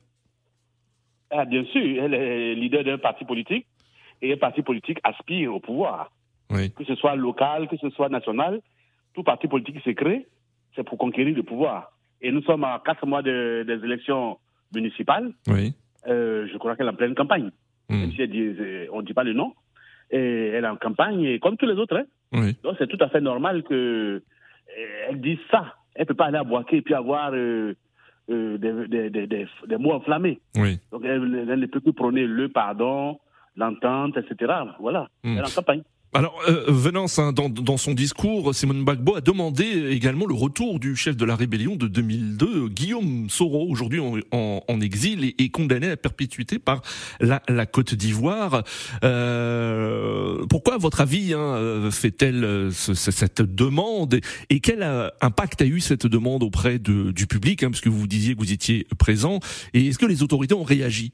Ah, 1.32 1.46
bien 1.46 1.64
sûr, 1.66 2.04
elle 2.04 2.14
est 2.14 2.56
leader 2.56 2.84
d'un 2.84 2.98
parti 2.98 3.26
politique 3.26 3.66
et 4.22 4.34
un 4.34 4.38
parti 4.38 4.62
politique 4.62 5.00
aspire 5.04 5.54
au 5.54 5.60
pouvoir. 5.60 6.12
Que 6.50 6.84
ce 6.84 6.96
soit 6.96 7.16
local, 7.16 7.68
que 7.68 7.78
ce 7.78 7.90
soit 7.92 8.10
national, 8.10 8.60
tout 9.14 9.24
parti 9.24 9.48
politique 9.48 9.78
qui 9.78 9.84
se 9.84 9.96
crée, 9.96 10.26
c'est 10.76 10.84
pour 10.84 10.98
conquérir 10.98 11.36
le 11.36 11.44
pouvoir. 11.44 11.92
Et 12.22 12.32
nous 12.32 12.42
sommes 12.42 12.64
à 12.64 12.82
quatre 12.84 13.06
mois 13.06 13.22
des 13.22 13.80
élections 13.84 14.40
municipales. 14.74 15.32
Oui. 15.48 15.74
Euh, 16.08 16.48
je 16.52 16.58
crois 16.58 16.76
qu'elle 16.76 16.88
est 16.88 16.92
en 16.92 16.96
pleine 16.96 17.16
campagne. 17.16 17.52
Hmm. 17.90 18.02
Même 18.02 18.12
si 18.12 18.28
dit, 18.28 18.40
euh, 18.40 18.88
on 18.92 19.02
ne 19.02 19.06
dit 19.06 19.14
pas 19.14 19.24
le 19.24 19.34
nom. 19.34 19.54
Et 20.12 20.48
elle 20.48 20.64
est 20.64 20.68
en 20.68 20.78
campagne, 20.78 21.38
comme 21.40 21.58
tous 21.58 21.68
les 21.68 21.76
autres. 21.76 21.98
Hein. 21.98 22.06
Oui. 22.34 22.56
Donc 22.64 22.76
c'est 22.78 22.88
tout 22.88 22.98
à 23.00 23.10
fait 23.10 23.22
normal 23.22 23.64
qu'elle 23.64 23.78
euh, 23.78 25.14
dise 25.14 25.40
ça. 25.52 25.76
Elle 25.96 26.04
ne 26.04 26.08
peut 26.08 26.14
pas 26.14 26.26
aller 26.26 26.38
à 26.38 26.44
Boaké 26.44 26.78
et 26.78 26.82
puis 26.82 26.94
avoir 26.94 27.32
euh, 27.34 27.76
des, 28.30 28.88
des, 28.88 29.10
des, 29.10 29.28
des, 29.28 29.78
mots 29.78 29.94
enflammés. 29.94 30.40
Oui. 30.56 30.80
Donc 30.92 31.04
elle, 31.04 31.48
elle, 31.50 31.60
ne 31.60 31.66
peut 31.66 31.80
plus 31.80 31.94
prôner 31.94 32.26
le 32.26 32.50
pardon, 32.50 33.20
l'entente, 33.56 34.18
etc. 34.18 34.54
Voilà. 34.80 35.10
Mm. 35.24 35.38
Elle 35.38 35.44
est 35.44 35.48
en 35.48 35.56
campagne. 35.56 35.84
Alors, 36.12 36.42
euh, 36.48 36.64
Venance, 36.68 37.20
hein, 37.20 37.34
dans, 37.34 37.50
dans, 37.50 37.78
son 37.78 37.94
discours, 37.94 38.56
Simone 38.56 38.84
Bagbo 38.84 39.16
a 39.16 39.22
demandé 39.22 39.92
également 39.92 40.26
le 40.26 40.34
retour 40.34 40.80
du 40.80 40.96
chef 40.96 41.16
de 41.16 41.24
la 41.24 41.36
rébellion 41.36 41.76
de 41.76 41.88
2002, 41.88 42.68
Guillaume 42.70 43.30
Soro, 43.30 43.68
aujourd'hui 43.70 44.00
en, 44.00 44.16
en, 44.32 44.64
en, 44.68 44.82
exil 44.82 45.24
et, 45.24 45.36
et, 45.38 45.50
condamné 45.50 45.92
à 45.92 45.98
perpétuité 45.98 46.58
par 46.58 46.82
la, 47.20 47.44
la 47.48 47.68
Côte 47.68 47.94
d'Ivoire. 47.94 48.64
Euh, 49.04 50.44
pourquoi, 50.50 50.76
à 50.76 50.78
votre 50.80 51.02
avis, 51.02 51.36
hein, 51.36 51.92
fait-elle 51.92 52.70
ce, 52.72 52.96
cette 52.96 53.44
demande 53.44 54.20
et 54.50 54.62
quel 54.62 54.82
impact 55.22 55.62
a 55.62 55.66
eu 55.66 55.80
cette 55.80 56.08
demande 56.08 56.42
auprès 56.42 56.80
de, 56.80 57.12
du 57.12 57.28
public, 57.28 57.62
hein, 57.62 57.70
parce 57.70 57.82
que 57.82 57.90
vous 57.90 58.08
disiez 58.08 58.34
que 58.34 58.40
vous 58.40 58.52
étiez 58.52 58.88
présent, 58.98 59.40
et 59.76 59.86
est-ce 59.86 60.00
que 60.00 60.08
les 60.08 60.24
autorités 60.24 60.56
ont 60.56 60.64
réagi? 60.64 61.14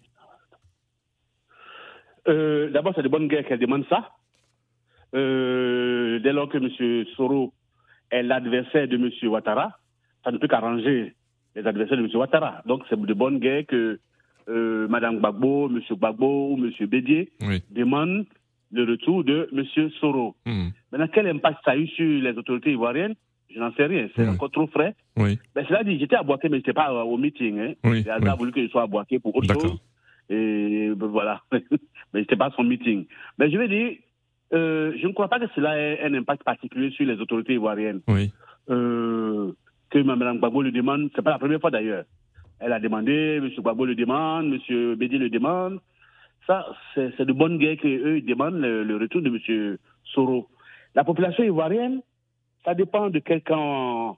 Euh, 2.30 2.70
D'abord, 2.72 2.94
c'est 2.96 3.04
de 3.04 3.10
bonne 3.10 3.28
guerre 3.28 3.46
qu'elle 3.46 3.60
demande 3.60 3.84
ça. 3.90 4.12
Euh, 5.14 6.20
dès 6.20 6.34
lors 6.34 6.50
que 6.50 6.58
M. 6.58 7.06
Soro 7.16 7.54
est 8.12 8.24
l'adversaire 8.24 8.88
de 8.88 8.96
M. 8.96 9.10
Ouattara, 9.30 9.78
ça 10.24 10.32
ne 10.32 10.38
peut 10.38 10.48
qu'arranger 10.48 11.14
les 11.56 11.66
adversaires 11.66 11.98
de 11.98 12.04
M. 12.04 12.10
Ouattara. 12.14 12.62
Donc 12.66 12.84
c'est 12.90 13.00
de 13.00 13.14
bonne 13.14 13.40
guerre 13.40 13.66
que 13.66 14.00
euh, 14.50 14.88
Mme 14.88 15.20
Gbagbo, 15.20 15.70
M. 15.70 15.82
Gbagbo 15.90 16.54
ou 16.54 16.58
M. 16.58 16.88
Bédier 16.88 17.32
oui. 17.42 17.64
demandent 17.72 18.26
le 18.72 18.84
retour 18.84 19.24
de 19.24 19.50
M. 19.54 19.90
Soro. 20.00 20.36
Mmh. 20.46 20.68
Maintenant, 20.92 21.08
quel 21.14 21.28
impact 21.28 21.60
ça 21.64 21.72
a 21.72 21.78
eu 21.78 21.88
sur 21.88 22.06
les 22.06 22.32
autorités 22.32 22.72
ivoiriennes? 22.72 23.16
Je 23.54 23.60
n'en 23.60 23.74
sais 23.74 23.86
rien. 23.86 24.10
C'est 24.16 24.26
mmh. 24.26 24.30
encore 24.30 24.52
trop 24.52 24.68
frais. 24.68 24.96
Oui. 25.18 25.40
Ben, 25.56 25.66
cela 25.68 25.84
dit, 25.84 25.98
j'étais 25.98 26.16
à 26.16 26.24
Boaké, 26.24 26.50
mais 26.50 26.58
je 26.58 26.60
n'étais 26.60 26.74
pas 26.74 26.92
au 27.06 27.18
meeting. 27.18 27.60
Hein. 27.60 27.74
Oui. 27.84 28.04
Le 28.04 28.12
hasard 28.12 28.34
a 28.34 28.36
voulu 28.36 28.52
que 28.52 28.62
je 28.62 28.68
sois 28.68 28.84
à 28.84 28.88
Boaké 28.88 29.20
pour 29.20 29.36
autre 29.36 29.54
chose. 29.54 29.80
Et 30.30 30.92
ben, 30.96 31.08
voilà. 31.08 31.42
mais 31.52 31.64
je 32.14 32.20
n'étais 32.20 32.36
pas 32.36 32.48
à 32.48 32.52
son 32.52 32.64
meeting. 32.64 33.06
Mais 33.38 33.50
je 33.50 33.58
vais 33.58 33.68
dire, 33.68 33.98
euh, 34.54 34.94
je 35.02 35.08
ne 35.08 35.14
crois 35.14 35.28
pas 35.28 35.40
que 35.40 35.48
cela 35.56 35.78
ait 35.78 36.04
un 36.04 36.14
impact 36.14 36.44
particulier 36.44 36.92
sur 36.92 37.06
les 37.06 37.20
autorités 37.20 37.54
ivoiriennes. 37.54 38.02
Oui. 38.08 38.32
Euh, 38.70 39.52
que 39.90 40.00
Mme 40.00 40.38
Gbagbo 40.38 40.62
le 40.62 40.72
demande, 40.72 41.10
c'est 41.16 41.22
pas 41.22 41.32
la 41.32 41.40
première 41.40 41.60
fois 41.60 41.72
d'ailleurs. 41.72 42.06
Elle 42.60 42.74
a 42.74 42.80
demandé, 42.80 43.40
M. 43.42 43.50
Gbagbo 43.50 43.86
le 43.86 43.96
demande, 43.96 44.54
M. 44.54 44.96
Bédi 44.96 45.18
le 45.18 45.30
demande. 45.30 45.80
Ça, 46.48 46.66
c'est 46.94 47.26
de 47.26 47.34
bonne 47.34 47.58
guerre 47.58 47.78
qu'eux 47.78 48.22
demandent 48.22 48.60
le, 48.60 48.84
le, 48.84 48.98
retour 48.98 49.22
de 49.22 49.30
M. 49.30 49.78
Soro. 50.04 50.48
La 50.94 51.04
population 51.04 51.44
ivoirienne, 51.44 52.02
ça 52.64 52.76
dépend 52.76 53.10
de 53.10 53.20
quel 53.20 53.42
camp, 53.42 54.18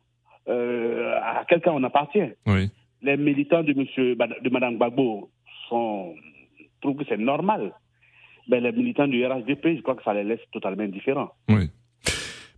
euh, 0.49 1.15
à 1.21 1.45
quel 1.47 1.61
camp 1.61 1.75
on 1.75 1.83
appartient. 1.83 2.33
Oui. 2.45 2.69
Les 3.01 3.15
militants 3.15 3.63
de, 3.63 3.73
monsieur, 3.73 4.15
de 4.15 4.49
Mme 4.49 4.75
Gbagbo 4.75 5.29
sont, 5.69 6.15
trouvent 6.81 6.97
que 6.97 7.05
c'est 7.07 7.17
normal 7.17 7.73
ben, 8.49 8.63
les 8.63 8.71
militants 8.71 9.07
du 9.07 9.25
RHDP, 9.25 9.77
je 9.77 9.81
crois 9.81 9.95
que 9.95 10.03
ça 10.03 10.13
les 10.13 10.23
laisse 10.23 10.39
totalement 10.51 10.83
indifférents. 10.83 11.31
Oui. 11.49 11.69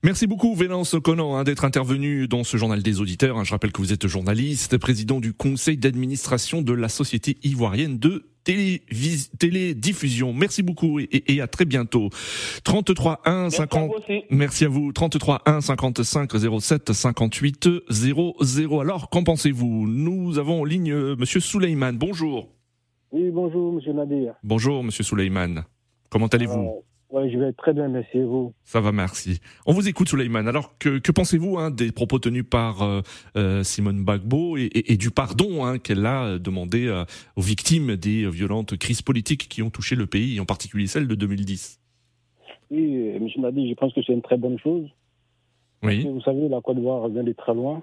Merci 0.02 0.28
beaucoup, 0.28 0.56
Vélance 0.56 0.96
Conan, 1.04 1.36
hein, 1.36 1.44
d'être 1.44 1.66
intervenu 1.66 2.30
dans 2.30 2.46
ce 2.46 2.56
journal 2.56 2.82
des 2.82 3.02
auditeurs. 3.02 3.38
Hein, 3.38 3.44
je 3.44 3.52
rappelle 3.52 3.74
que 3.74 3.82
vous 3.82 3.92
êtes 3.92 4.08
journaliste, 4.08 4.78
président 4.78 5.20
du 5.20 5.34
conseil 5.34 5.76
d'administration 5.76 6.62
de 6.62 6.72
la 6.72 6.88
Société 6.88 7.36
ivoirienne 7.44 8.00
de 8.00 8.24
télédiffusion. 9.38 10.32
Merci 10.32 10.64
beaucoup 10.64 11.02
et, 11.02 11.04
et, 11.12 11.34
et, 11.34 11.42
à 11.42 11.48
très 11.48 11.66
bientôt. 11.66 12.10
33 12.64 13.22
1 13.26 13.50
50. 13.50 13.92
Merci 14.30 14.64
à 14.64 14.70
vous. 14.70 14.94
33 14.94 15.42
1 15.46 15.60
55 15.60 16.32
07 16.62 16.94
58 16.94 17.70
00. 17.90 18.80
Alors, 18.80 19.10
qu'en 19.10 19.24
pensez-vous? 19.24 19.86
Nous 19.86 20.40
avons 20.40 20.62
en 20.62 20.66
ligne 20.66 20.94
euh, 20.94 21.16
Monsieur 21.18 21.42
Souleyman. 21.42 21.98
Bonjour. 21.98 22.48
Oui, 23.12 23.32
bonjour, 23.32 23.74
Monsieur 23.74 23.92
Nadir. 23.92 24.36
Bonjour, 24.44 24.82
Monsieur 24.82 25.04
Souleyman. 25.04 25.66
Comment 26.10 26.28
allez-vous 26.28 26.60
euh, 26.60 26.82
Oui, 27.12 27.32
je 27.32 27.38
vais 27.38 27.54
très 27.54 27.74
bien, 27.74 27.88
merci 27.88 28.18
et 28.18 28.24
vous? 28.24 28.54
Ça 28.64 28.82
va, 28.82 28.92
merci. 28.92 29.40
On 29.66 29.74
vous 29.74 29.88
écoute, 29.88 30.10
Souleyman. 30.10 30.48
Alors, 30.48 30.78
que, 30.80 30.98
que 31.00 31.12
pensez-vous 31.12 31.58
hein, 31.58 31.72
des 31.72 31.92
propos 31.92 32.20
tenus 32.20 32.46
par 32.50 32.82
euh, 32.82 33.02
euh, 33.36 33.64
Simone 33.64 34.04
Bagbo 34.04 34.58
et, 34.58 34.64
et, 34.64 34.94
et 34.94 34.98
du 34.98 35.12
pardon 35.12 35.66
hein, 35.66 35.78
qu'elle 35.78 36.06
a 36.06 36.40
demandé 36.40 36.88
euh, 36.88 37.06
aux 37.36 37.42
victimes 37.42 37.96
des 37.96 38.30
violentes 38.30 38.76
crises 38.78 39.02
politiques 39.02 39.48
qui 39.50 39.62
ont 39.62 39.70
touché 39.70 39.96
le 39.96 40.08
pays, 40.08 40.40
en 40.40 40.46
particulier 40.46 40.88
celle 40.88 41.08
de 41.08 41.16
2010 41.16 41.80
Oui, 42.72 43.10
M. 43.16 43.28
Nadir, 43.38 43.70
je 43.70 43.76
pense 43.76 43.94
que 43.94 44.02
c'est 44.06 44.14
une 44.14 44.22
très 44.22 44.38
bonne 44.38 44.60
chose. 44.60 44.88
Oui. 45.84 46.06
vous 46.06 46.22
savez, 46.22 46.50
la 46.50 46.60
Côte 46.60 46.76
d'Ivoire 46.76 47.08
vient 47.08 47.24
de 47.24 47.32
très 47.32 47.54
loin. 47.54 47.82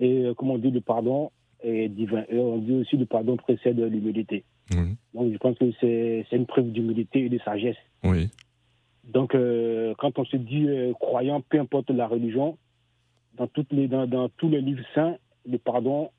Et 0.00 0.24
comme 0.36 0.50
on 0.50 0.58
dit, 0.58 0.70
le 0.70 0.80
pardon 0.80 1.30
est 1.62 1.88
divin. 1.88 2.24
Et 2.28 2.38
on 2.38 2.58
dit 2.58 2.72
aussi 2.74 2.96
le 2.96 3.06
pardon 3.06 3.36
précède 3.36 3.78
l'humilité. 3.78 4.44
Oui. 4.70 4.96
Donc 5.14 5.32
je 5.32 5.38
pense 5.38 5.58
que 5.58 5.72
c'est 5.80 6.36
une 6.36 6.46
preuve 6.46 6.70
d'humilité 6.70 7.24
et 7.24 7.28
de 7.28 7.38
sagesse. 7.38 7.76
Oui. 8.04 8.28
Donc 9.04 9.34
euh, 9.34 9.94
quand 9.98 10.18
on 10.18 10.24
se 10.24 10.36
dit 10.36 10.68
euh, 10.68 10.92
croyant, 10.94 11.40
peu 11.40 11.58
importe 11.58 11.90
la 11.90 12.06
religion, 12.06 12.58
dans, 13.34 13.46
toutes 13.46 13.72
les, 13.72 13.88
dans, 13.88 14.06
dans, 14.06 14.28
tous 14.28 14.48
les 14.48 14.60
livres 14.60 14.84
saints, 14.94 15.16
le 15.48 15.58
pardon 15.58 16.10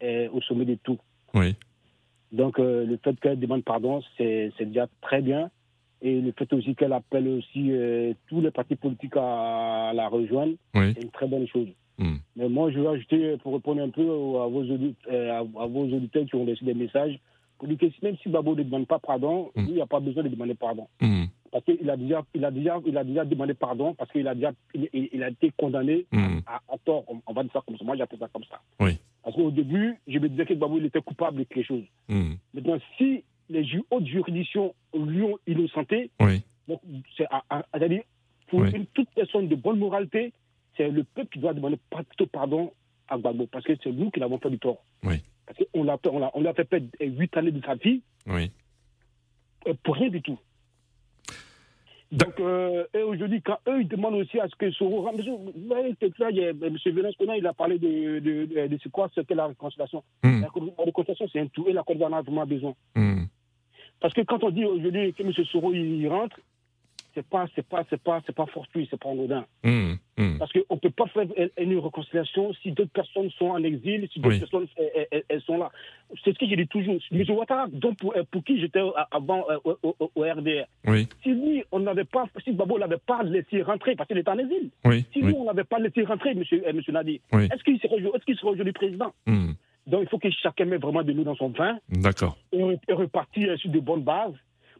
est 0.00 0.28
au 0.28 0.40
sommet 0.42 0.64
de 0.64 0.76
tout. 0.76 0.98
Oui. 1.34 1.56
Donc 2.32 2.58
euh, 2.58 2.84
le 2.84 2.98
fait 3.02 3.18
qu'elle 3.20 3.40
demande 3.40 3.64
pardon, 3.64 4.02
c'est 4.16 4.52
déjà 4.60 4.86
très 5.00 5.22
bien. 5.22 5.50
Et 6.02 6.20
le 6.20 6.32
fait 6.32 6.50
aussi 6.54 6.74
qu'elle 6.74 6.94
appelle 6.94 7.28
aussi 7.28 7.72
tous 8.26 8.40
les 8.40 8.50
partis 8.50 8.76
politiques 8.76 9.16
à, 9.16 9.92
la 9.94 10.08
rejoindre, 10.08 10.54
oui. 10.74 10.94
c'est 10.94 11.02
une 11.02 11.10
très 11.10 11.26
bonne 11.26 11.46
chose. 11.46 11.68
Mm. 11.98 12.16
Mais 12.36 12.48
moi, 12.48 12.70
je 12.70 12.80
vais 12.80 12.88
ajouter, 12.88 13.36
pour 13.42 13.52
répondre 13.52 13.82
un 13.82 13.90
peu 13.90 14.00
à 14.00 14.46
vos, 14.46 14.62
auditeurs, 14.62 15.46
à 15.58 15.66
vos 15.66 15.84
auditeurs 15.84 16.24
qui 16.24 16.36
ont 16.36 16.46
reçu 16.46 16.64
des 16.64 16.72
messages, 16.72 17.20
même 18.02 18.16
si 18.22 18.28
Babo 18.28 18.54
ne 18.56 18.62
demande 18.62 18.86
pas 18.86 18.98
pardon, 18.98 19.50
Mm. 19.56 19.64
il 19.68 19.74
n'y 19.74 19.80
a 19.80 19.86
pas 19.86 20.00
besoin 20.00 20.22
de 20.22 20.28
demander 20.28 20.54
pardon. 20.54 20.86
Mm. 21.00 21.24
Parce 21.52 21.64
qu'il 21.64 21.90
a 21.90 21.96
déjà, 21.96 22.22
il 22.34 22.44
a 22.44 22.50
déjà, 22.50 22.80
il 22.86 22.96
a 22.96 23.04
déjà 23.04 23.24
demandé 23.24 23.54
pardon 23.54 23.94
parce 23.94 24.10
qu'il 24.12 24.26
a 24.28 24.34
déjà, 24.34 24.52
il, 24.74 24.88
il, 24.92 25.22
a 25.22 25.28
été 25.30 25.50
condamné 25.56 26.06
Mm. 26.12 26.38
à, 26.46 26.56
à, 26.68 26.78
tort. 26.84 27.04
On, 27.08 27.20
on, 27.26 27.32
va 27.32 27.42
dire 27.42 27.52
ça 27.52 27.62
comme 27.66 27.76
ça. 27.76 27.84
Moi, 27.84 27.96
j'appelle 27.96 28.18
ça 28.18 28.28
comme 28.32 28.44
ça. 28.44 28.60
Oui. 28.80 28.98
Parce 29.22 29.34
qu'au 29.36 29.50
début, 29.50 29.96
je 30.06 30.18
me 30.18 30.28
disais 30.28 30.46
que 30.46 30.54
Babo 30.54 30.78
il 30.78 30.86
était 30.86 31.00
coupable 31.02 31.38
de 31.38 31.44
quelque 31.44 31.66
chose. 31.66 31.82
Maintenant, 32.54 32.78
si 32.96 33.22
les 33.48 33.66
hautes 33.90 34.06
juridictions 34.06 34.74
lui 34.94 35.22
ont 35.22 35.36
innocenté, 35.46 36.10
Oui. 36.20 36.40
c'est 37.16 37.26
à, 37.30 37.42
à, 37.50 37.64
à 37.72 37.78
dire 37.88 38.02
pour 38.48 38.60
Oui. 38.60 38.70
une 38.74 38.86
toute 38.86 39.08
personne 39.14 39.48
de 39.48 39.54
bonne 39.56 39.78
moralité, 39.78 40.32
c'est 40.76 40.88
le 40.88 41.04
peuple 41.04 41.28
qui 41.32 41.38
doit 41.40 41.52
demander 41.54 41.78
plutôt 41.90 42.26
pardon 42.26 42.72
à 43.08 43.18
Gbagbo 43.18 43.46
parce 43.46 43.64
que 43.64 43.72
c'est 43.82 43.90
nous 43.92 44.10
qui 44.10 44.20
l'avons 44.20 44.38
fait 44.38 44.50
du 44.50 44.58
tort. 44.58 44.82
Oui. 45.04 45.16
Parce 45.50 45.68
qu'on 45.72 45.82
l'a, 45.82 45.98
on 46.04 46.18
l'a, 46.18 46.30
on 46.34 46.40
l'a 46.42 46.54
fait 46.54 46.64
perdre 46.64 46.86
huit 47.00 47.36
années 47.36 47.50
de 47.50 47.60
sa 47.64 47.74
vie 47.74 48.02
Oui. 48.28 48.52
euh, 49.66 49.74
pour 49.82 49.96
rien 49.96 50.08
du 50.08 50.22
tout. 50.22 50.38
Donc, 52.12 52.40
euh, 52.40 52.84
et 52.94 53.02
aujourd'hui, 53.02 53.40
quand 53.42 53.58
eux, 53.68 53.82
ils 53.82 53.88
demandent 53.88 54.14
aussi 54.14 54.38
à 54.40 54.48
ce 54.48 54.54
que 54.56 54.70
Soro 54.72 55.02
voyez, 55.02 55.94
là, 56.18 56.30
il 56.30 56.38
M. 56.38 56.76
Vénus 56.84 57.14
il 57.36 57.46
a 57.46 57.52
parlé 57.52 57.78
de, 57.78 58.18
de, 58.18 58.44
de, 58.46 58.66
de, 58.66 58.88
quoi 58.90 59.08
c'était 59.14 59.34
la 59.34 59.46
réconciliation. 59.46 60.02
Mm. 60.24 60.40
La, 60.42 60.48
réconciliation, 60.84 61.28
c'est 61.32 61.40
un 61.40 61.46
tout, 61.46 61.68
et 61.68 61.72
la 61.72 61.82
Côte 61.82 61.96
d'Ivoire 61.96 62.14
a 62.14 62.22
vraiment 62.22 62.46
besoin. 62.46 62.74
Mm. 62.96 63.24
Parce 64.00 64.14
que 64.14 64.22
quand 64.22 64.42
on 64.42 64.50
dit 64.50 64.64
aujourd'hui 64.64 65.12
que 65.12 65.22
M. 65.22 65.32
Soro, 65.32 65.72
il 65.72 66.08
rentre, 66.08 66.38
c'est 67.14 67.26
pas, 67.26 67.46
c'est 67.54 67.66
pas, 67.66 67.84
c'est 67.90 68.00
pas, 68.02 68.20
c'est 68.26 68.34
pas 68.34 68.46
fortuit, 68.46 68.86
c'est 68.90 68.98
pas 69.00 69.10
anodin. 69.10 69.44
Mm. 69.64 69.92
Mm. 70.18 70.38
Parce 70.38 70.52
qu'on 70.52 70.76
peut 70.78 70.90
pas 70.90 71.06
faire 71.06 71.24
une 71.58 71.78
réconciliation 71.78 72.52
si 72.62 72.72
d'autres 72.72 72.90
personnes 72.92 73.30
sont 73.32 73.48
en 73.50 73.62
exil, 73.62 74.08
si 74.12 74.20
d'autres 74.20 74.34
Oui. 74.34 74.40
personnes 74.40 74.66
elles, 74.76 75.06
elles- 75.10 75.24
elles 75.28 75.40
sont 75.42 75.58
là. 75.58 75.70
C'est 76.24 76.32
ce 76.32 76.38
que 76.38 76.46
je 76.48 76.54
dis 76.54 76.66
toujours. 76.68 76.96
M. 77.12 77.24
Ouattara, 77.30 77.66
donc 77.68 77.96
pour, 77.98 78.14
pour 78.30 78.44
qui 78.44 78.60
j'étais 78.60 78.80
avant 79.10 79.44
euh, 79.50 79.58
au, 79.64 79.94
au- 79.98 80.10
au 80.14 80.20
RDR, 80.22 80.64
Oui. 80.86 81.08
si 81.22 81.30
lui, 81.30 81.64
on 81.72 81.80
n'avait 81.80 82.04
pas, 82.04 82.24
si 82.44 82.52
Babo 82.52 82.78
l'avait 82.78 82.98
pas 82.98 83.22
laissé 83.22 83.62
rentrer 83.62 83.94
parce 83.96 84.08
qu'il 84.08 84.18
était 84.18 84.30
en 84.30 84.38
exil, 84.38 84.70
Oui. 84.84 85.04
si 85.12 85.20
nous, 85.22 85.34
on 85.36 85.44
n'avait 85.44 85.64
pas 85.64 85.78
laissé 85.78 86.02
rentrer, 86.04 86.30
M. 86.30 86.38
Monsieur, 86.40 86.62
euh, 86.66 86.72
monsieur 86.72 86.92
Nadi, 86.92 87.20
est-ce 87.32 87.62
qu'il 87.64 87.78
serait, 87.80 87.96
est-ce 87.98 88.24
qu'il 88.24 88.36
serait 88.36 88.50
aujourd'hui 88.52 88.72
président? 88.72 89.12
Mm. 89.26 89.52
Donc 89.86 90.02
il 90.02 90.08
faut 90.08 90.18
que 90.18 90.30
chacun 90.30 90.66
mette 90.66 90.82
vraiment 90.82 91.02
de 91.02 91.12
l'eau 91.12 91.24
dans 91.24 91.34
son 91.34 91.48
vin 91.48 91.78
D'accord. 91.88 92.36
et, 92.52 92.60
et 92.88 92.92
repartir 92.92 93.50
euh, 93.50 93.56
sur 93.56 93.70
de 93.70 93.80
bonnes 93.80 94.02
bases 94.04 94.34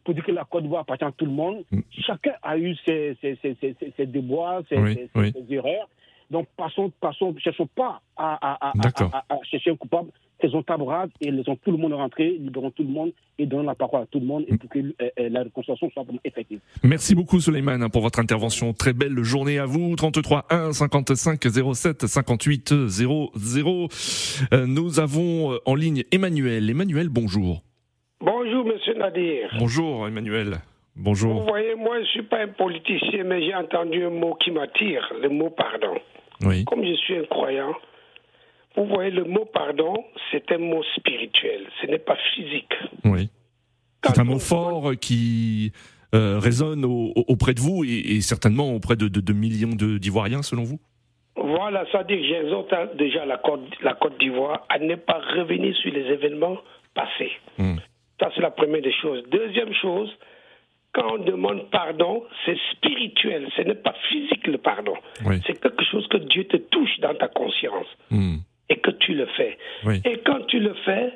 pour 0.04 0.14
dire 0.14 0.25
que 0.25 0.33
la 0.33 0.45
Côte 0.45 0.62
d'Ivoire 0.62 0.83
appartient 0.83 1.04
à 1.04 1.12
tout 1.12 1.26
le 1.26 1.33
monde. 1.33 1.64
Mm. 1.71 1.80
Chacun 2.07 2.33
a 2.42 2.57
eu 2.59 2.75
ses, 2.87 3.16
ses, 3.21 3.38
ses, 3.42 3.57
ses, 3.97 4.07
déboires, 4.07 4.62
ses, 4.69 4.76
Oui, 4.78 4.95
ses- 4.95 5.11
oui. 5.21 5.33
ses 5.33 5.54
erreurs. 5.54 5.88
Donc, 6.30 6.47
passons, 6.57 6.92
passons, 7.00 7.35
cherchons 7.38 7.69
pas 7.75 8.00
à, 8.16 8.69
à, 8.69 8.71
à, 8.71 9.38
chercher 9.50 9.71
un 9.73 9.76
coupable. 9.76 10.11
Faisons 10.40 10.62
table 10.62 10.85
rase 10.85 11.11
et 11.21 11.30
laissons 11.30 11.57
tout 11.57 11.71
le 11.71 11.76
monde 11.76 11.92
rentrer, 11.92 12.30
libérons 12.38 12.71
tout 12.71 12.83
le 12.85 12.88
monde 12.88 13.12
et 13.38 13.45
donnons 13.45 13.64
la 13.64 13.75
parole 13.75 14.02
à 14.02 14.07
tout 14.07 14.21
le 14.21 14.25
monde 14.26 14.45
et 14.49 14.57
pour 14.57 14.71
que 14.71 14.78
euh, 14.78 14.92
euh, 15.19 15.28
la 15.28 15.42
réconciliation 15.42 15.90
soit 15.90 16.07
effective. 16.25 16.61
Merci 16.83 17.14
beaucoup 17.14 17.40
Suleiman 17.40 17.83
hein, 17.83 17.90
pour 17.90 18.00
votre 18.00 18.21
intervention. 18.21 18.73
Très 18.73 18.95
belle 18.95 19.23
journée 19.23 19.59
à 19.59 19.66
vous. 19.66 19.95
33 19.97 20.47
1 20.49 20.73
55 20.73 21.42
07 21.75 22.07
58 22.07 22.87
00. 22.87 23.88
Euh, 24.54 24.66
nous 24.66 24.99
avons 25.00 25.52
euh, 25.52 25.59
en 25.66 25.75
ligne 25.75 26.04
Emmanuel. 26.11 26.71
Emmanuel, 26.71 27.09
bonjour. 27.11 27.62
Bonjour, 28.62 28.74
monsieur 28.74 28.94
Nadir. 28.94 29.48
Bonjour 29.58 30.06
Emmanuel. 30.06 30.58
Vous 30.94 31.02
Bonjour. 31.04 31.42
voyez, 31.48 31.74
moi, 31.76 31.94
je 31.96 32.00
ne 32.00 32.06
suis 32.08 32.22
pas 32.22 32.40
un 32.42 32.48
politicien, 32.48 33.24
mais 33.24 33.42
j'ai 33.42 33.54
entendu 33.54 34.04
un 34.04 34.10
mot 34.10 34.34
qui 34.34 34.50
m'attire, 34.50 35.10
le 35.22 35.30
mot 35.30 35.48
pardon. 35.48 35.98
Oui. 36.44 36.66
Comme 36.66 36.84
je 36.84 36.92
suis 36.94 37.16
un 37.16 37.24
croyant, 37.24 37.72
vous 38.76 38.84
voyez, 38.84 39.10
le 39.10 39.24
mot 39.24 39.46
pardon, 39.46 39.94
c'est 40.30 40.52
un 40.52 40.58
mot 40.58 40.82
spirituel, 40.96 41.62
ce 41.80 41.86
n'est 41.86 41.98
pas 42.00 42.16
physique. 42.34 42.72
Oui. 43.04 43.30
C'est 44.04 44.18
un 44.18 44.24
mot 44.24 44.38
fort 44.38 44.92
qui 45.00 45.72
euh, 46.14 46.38
résonne 46.38 46.84
au- 46.84 47.12
au- 47.16 47.24
auprès 47.28 47.54
de 47.54 47.60
vous 47.60 47.82
et, 47.84 48.16
et 48.16 48.20
certainement 48.20 48.74
auprès 48.74 48.96
de, 48.96 49.08
de- 49.08 49.20
de 49.20 49.32
millions 49.32 49.74
d'Ivoiriens, 49.74 50.42
selon 50.42 50.64
vous? 50.64 50.80
Voilà, 51.36 51.86
ça 51.92 52.02
dit 52.04 52.16
que 52.16 52.24
j'exhorte 52.26 52.74
déjà 52.98 53.24
la 53.24 53.38
Côte, 53.38 53.62
la 53.82 53.94
Côte 53.94 54.18
d'Ivoire 54.18 54.66
à 54.68 54.78
ne 54.78 54.96
pas 54.96 55.20
revenir 55.36 55.74
sur 55.76 55.92
les 55.92 56.02
événements 56.12 56.58
passés. 56.94 57.30
Hmm. 57.56 57.76
Ça, 58.20 58.30
c'est 58.34 58.40
la 58.42 58.50
première 58.52 58.82
des 58.82 58.92
choses. 58.92 59.24
Deuxième 59.30 59.72
chose, 59.74 60.10
quand 60.92 61.14
on 61.14 61.18
demande 61.24 61.70
pardon, 61.70 62.24
c'est 62.44 62.56
spirituel, 62.72 63.48
ce 63.56 63.62
n'est 63.62 63.74
pas 63.74 63.94
physique 64.08 64.46
le 64.46 64.58
pardon. 64.58 64.94
Oui. 65.26 65.36
C'est 65.46 65.60
quelque 65.60 65.84
chose 65.84 66.06
que 66.08 66.18
Dieu 66.18 66.44
te 66.44 66.56
touche 66.58 67.00
dans 67.00 67.14
ta 67.14 67.28
conscience 67.28 67.86
Hmm. 68.10 68.36
et 68.68 68.76
que 68.76 68.90
tu 68.90 69.14
le 69.14 69.26
fais. 69.26 69.56
Oui. 69.84 70.00
Et 70.04 70.18
quand 70.26 70.46
tu 70.46 70.60
le 70.60 70.74
fais, 70.84 71.12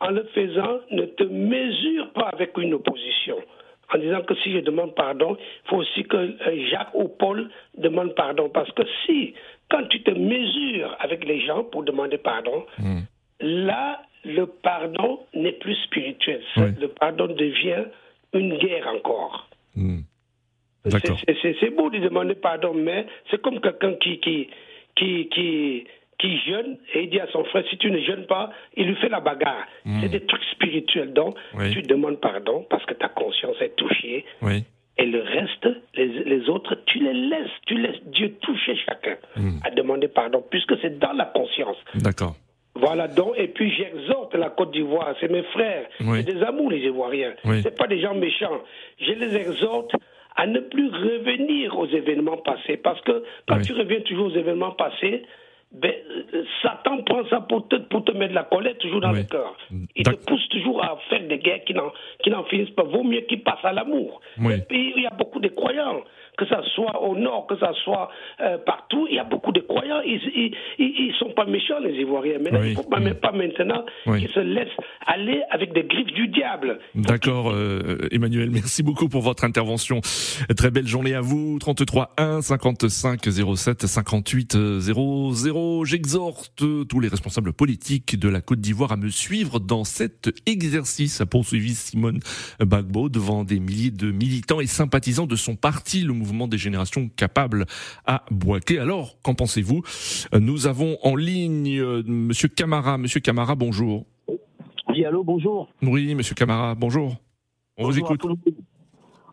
en 0.00 0.10
le 0.10 0.24
faisant, 0.34 0.80
ne 0.90 1.04
te 1.06 1.24
mesure 1.24 2.10
pas 2.12 2.28
avec 2.32 2.56
une 2.58 2.74
opposition. 2.74 3.36
En 3.94 3.98
disant 3.98 4.22
que 4.22 4.34
si 4.36 4.52
je 4.52 4.58
demande 4.58 4.94
pardon, 4.94 5.36
il 5.38 5.68
faut 5.70 5.76
aussi 5.76 6.02
que 6.04 6.16
euh, 6.16 6.66
Jacques 6.70 6.94
ou 6.94 7.08
Paul 7.08 7.48
demandent 7.78 8.14
pardon. 8.14 8.48
Parce 8.50 8.70
que 8.72 8.82
si, 9.06 9.32
quand 9.70 9.84
tu 9.88 10.02
te 10.02 10.10
mesures 10.10 10.94
avec 11.00 11.24
les 11.24 11.40
gens 11.46 11.64
pour 11.64 11.82
demander 11.84 12.18
pardon, 12.18 12.64
Hmm. 12.78 13.00
Là, 13.40 14.02
le 14.24 14.46
pardon 14.46 15.20
n'est 15.34 15.52
plus 15.52 15.76
spirituel. 15.84 16.42
Oui. 16.56 16.64
Le 16.80 16.88
pardon 16.88 17.26
devient 17.28 17.84
une 18.32 18.56
guerre 18.58 18.88
encore. 18.88 19.48
Hmm. 19.74 20.00
C'est- 20.88 21.70
beau 21.76 21.90
de 21.90 21.98
demander 21.98 22.34
pardon, 22.34 22.72
mais 22.74 23.06
c'est 23.30 23.40
comme 23.42 23.60
quelqu'un 23.60 23.94
qui, 23.94 24.18
qui, 24.20 24.48
qui, 24.94 25.28
qui, 25.34 25.84
qui 26.18 26.38
jeûne 26.46 26.78
et 26.94 27.02
il 27.04 27.10
dit 27.10 27.20
à 27.20 27.26
son 27.32 27.44
frère, 27.44 27.64
si 27.68 27.76
tu 27.76 27.90
ne 27.90 27.98
jeûnes 28.00 28.26
pas, 28.26 28.50
il 28.76 28.86
lui 28.86 28.94
fait 28.96 29.08
la 29.08 29.20
bagarre. 29.20 29.66
C'est 30.00 30.08
des 30.08 30.24
trucs 30.24 30.44
spirituels. 30.52 31.12
Donc, 31.12 31.36
Oui. 31.54 31.72
tu 31.72 31.82
demandes 31.82 32.20
pardon 32.20 32.64
parce 32.70 32.84
que 32.86 32.94
ta 32.94 33.08
conscience 33.08 33.56
est 33.60 33.74
touchée. 33.76 34.24
Oui. 34.42 34.64
Et 34.98 35.04
le 35.06 35.20
reste, 35.22 35.68
les, 35.94 36.06
les 36.06 36.48
autres, 36.48 36.74
tu 36.86 37.00
les 37.00 37.12
laisses. 37.12 37.50
Tu 37.66 37.74
laisses 37.76 38.02
Dieu 38.06 38.32
toucher 38.40 38.76
chacun 38.86 39.16
Hmm. 39.36 39.58
à 39.64 39.70
demander 39.70 40.08
pardon, 40.08 40.42
puisque 40.50 40.78
c'est 40.80 40.98
dans 40.98 41.12
la 41.12 41.26
conscience. 41.26 41.76
D'accord. 41.96 42.34
Voilà 42.78 43.08
donc, 43.08 43.34
et 43.36 43.48
puis 43.48 43.70
j'exhorte 43.74 44.34
la 44.34 44.50
Côte 44.50 44.70
d'Ivoire, 44.72 45.14
c'est 45.20 45.30
mes 45.30 45.42
frères, 45.44 45.86
Oui. 46.00 46.22
c'est 46.24 46.34
des 46.34 46.42
amours 46.42 46.70
les 46.70 46.78
Ivoiriens, 46.80 47.34
Oui. 47.44 47.60
c'est 47.62 47.76
pas 47.76 47.86
des 47.86 48.00
gens 48.00 48.14
méchants. 48.14 48.60
Je 49.00 49.12
les 49.12 49.34
exhorte 49.36 49.92
à 50.36 50.46
ne 50.46 50.60
plus 50.60 50.88
revenir 50.90 51.76
aux 51.78 51.86
événements 51.86 52.36
passés, 52.38 52.76
parce 52.76 53.00
que 53.02 53.24
quand 53.48 53.56
Oui. 53.56 53.62
tu 53.64 53.72
reviens 53.72 54.00
toujours 54.00 54.26
aux 54.26 54.36
événements 54.36 54.72
passés, 54.72 55.22
ben, 55.72 55.92
Satan 56.62 57.02
prend 57.02 57.26
ça 57.28 57.40
pour 57.40 57.66
te, 57.68 57.76
pour 57.76 58.04
te 58.04 58.12
mettre 58.12 58.30
de 58.30 58.34
la 58.36 58.44
colère 58.44 58.76
toujours 58.78 59.00
dans 59.00 59.12
Oui. 59.12 59.20
le 59.20 59.24
cœur. 59.24 59.56
Il 59.96 60.04
te 60.04 60.14
pousse 60.26 60.48
toujours 60.50 60.82
à 60.82 60.96
faire 61.08 61.26
des 61.26 61.38
guerres 61.38 61.64
qui 61.64 61.74
n'en, 61.74 61.90
qui 62.22 62.30
n'en 62.30 62.44
finissent 62.44 62.70
pas. 62.70 62.84
Vaut 62.84 63.02
mieux 63.02 63.22
qu'il 63.22 63.42
passe 63.42 63.64
à 63.64 63.72
l'amour. 63.72 64.20
Oui. 64.38 64.54
Et 64.54 64.58
puis, 64.58 64.92
il 64.96 65.02
y 65.02 65.06
a 65.06 65.10
beaucoup 65.10 65.40
de 65.40 65.48
croyants, 65.48 66.02
que 66.36 66.46
ça 66.46 66.60
soit 66.74 67.02
au 67.02 67.16
nord, 67.16 67.46
que 67.46 67.58
ça 67.58 67.72
soit 67.84 68.10
euh, 68.40 68.58
partout, 68.58 69.06
il 69.10 69.16
y 69.16 69.18
a 69.18 69.24
beaucoup 69.24 69.52
de 69.52 69.60
croyants. 69.60 70.00
Ils, 70.04 70.52
ils 70.78 71.14
sont 71.18 71.30
pas 71.30 71.46
méchants, 71.46 71.78
les 71.82 71.94
Ivoiriens. 71.94 72.38
Mais 72.42 72.50
Oui. 72.52 72.58
il 72.64 72.70
ne 72.70 72.74
faut 72.76 72.82
pas, 72.88 73.00
même 73.00 73.14
pas 73.14 73.32
maintenant 73.32 73.84
Oui. 74.06 74.20
qu'ils 74.20 74.32
se 74.34 74.40
laissent 74.40 74.68
aller 75.06 75.40
avec 75.50 75.72
des 75.72 75.84
griffes 75.84 76.12
du 76.12 76.28
diable. 76.28 76.78
D'accord, 76.94 77.50
euh, 77.50 78.08
Emmanuel, 78.10 78.50
merci 78.50 78.82
beaucoup 78.82 79.08
pour 79.08 79.22
votre 79.22 79.44
intervention. 79.44 80.00
Très 80.56 80.70
belle 80.70 80.86
journée 80.86 81.14
à 81.14 81.20
vous. 81.22 81.58
33 81.58 82.12
1 82.18 82.42
55 82.42 83.20
07 83.56 83.86
58 83.86 84.56
00. 84.80 85.84
J'exhorte 85.84 86.52
tous 86.88 87.00
les 87.00 87.08
responsables 87.08 87.52
politiques 87.52 88.18
de 88.18 88.28
la 88.28 88.40
Côte 88.42 88.60
d'Ivoire 88.60 88.92
à 88.92 88.96
me 88.96 89.08
suivre 89.08 89.58
dans 89.58 89.84
cet 89.84 90.28
exercice, 90.46 91.20
a 91.20 91.26
poursuivi 91.26 91.74
Simone 91.74 92.20
Bagbo 92.60 93.08
devant 93.08 93.44
des 93.44 93.58
milliers 93.60 93.90
de 93.90 94.10
militants 94.10 94.60
et 94.60 94.66
sympathisants 94.66 95.26
de 95.26 95.36
son 95.36 95.56
parti, 95.56 96.02
le 96.02 96.12
mouvement 96.12 96.25
des 96.26 96.58
générations 96.58 97.08
capables 97.08 97.66
à 98.06 98.24
Boaké. 98.30 98.78
Alors, 98.78 99.16
qu'en 99.22 99.34
pensez-vous? 99.34 99.82
Nous 100.38 100.66
avons 100.66 100.98
en 101.02 101.16
ligne 101.16 101.78
euh, 101.78 102.02
Monsieur 102.06 102.48
Camara. 102.48 102.98
Monsieur 102.98 103.20
Camara, 103.20 103.54
bonjour. 103.54 104.04
Oui, 104.88 105.04
allô, 105.04 105.22
bonjour. 105.24 105.68
Oui, 105.82 106.14
Monsieur 106.14 106.34
Camara, 106.34 106.74
bonjour. 106.74 107.16
On 107.78 107.84
vous 107.84 107.90
Bonjour 107.90 108.12
écoute. 108.12 108.38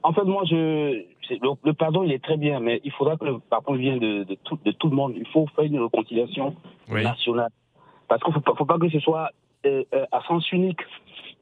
En 0.03 0.13
fait, 0.13 0.23
moi, 0.23 0.43
je, 0.49 0.55
le, 0.55 1.49
le 1.63 1.73
pardon, 1.73 2.03
il 2.03 2.11
est 2.11 2.23
très 2.23 2.37
bien, 2.37 2.59
mais 2.59 2.81
il 2.83 2.91
faudra 2.91 3.15
que 3.17 3.25
le 3.25 3.39
pardon 3.39 3.73
vienne 3.75 3.99
de, 3.99 4.23
de, 4.23 4.35
tout, 4.43 4.59
de 4.65 4.71
tout 4.71 4.89
le 4.89 4.95
monde. 4.95 5.13
Il 5.15 5.27
faut 5.27 5.47
faire 5.55 5.65
une 5.65 5.79
réconciliation 5.79 6.55
Oui. 6.89 7.03
nationale. 7.03 7.49
Parce 8.07 8.21
qu'il 8.21 8.33
ne 8.33 8.35
faut 8.35 8.41
pas, 8.41 8.53
faut 8.57 8.65
pas 8.65 8.77
que 8.77 8.89
ce 8.89 8.99
soit 8.99 9.29
euh, 9.65 9.83
euh, 9.93 10.05
à 10.11 10.21
sens 10.27 10.51
unique. 10.51 10.81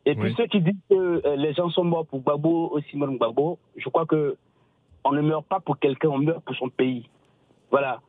Et 0.06 0.14
puis 0.16 0.30
Oui. 0.30 0.34
ceux 0.38 0.46
qui 0.48 0.62
disent 0.62 0.74
que 0.90 0.96
euh, 1.26 1.36
les 1.36 1.54
gens 1.54 1.70
sont 1.70 1.84
morts 1.84 2.06
pour 2.06 2.22
Gbagbo, 2.22 2.72
ou 2.76 2.80
Simone 2.90 3.18
Gbagbo, 3.18 3.58
je 3.78 3.90
crois 3.90 4.06
que 4.06 4.36
on 5.04 5.12
ne 5.12 5.22
meurt 5.22 5.46
pas 5.46 5.60
pour 5.60 5.80
quelqu'un, 5.80 6.10
on 6.10 6.18
meurt 6.20 6.44
pour 6.44 6.56
son 6.56 6.70
pays. 6.70 7.08
Voilà. 7.72 8.00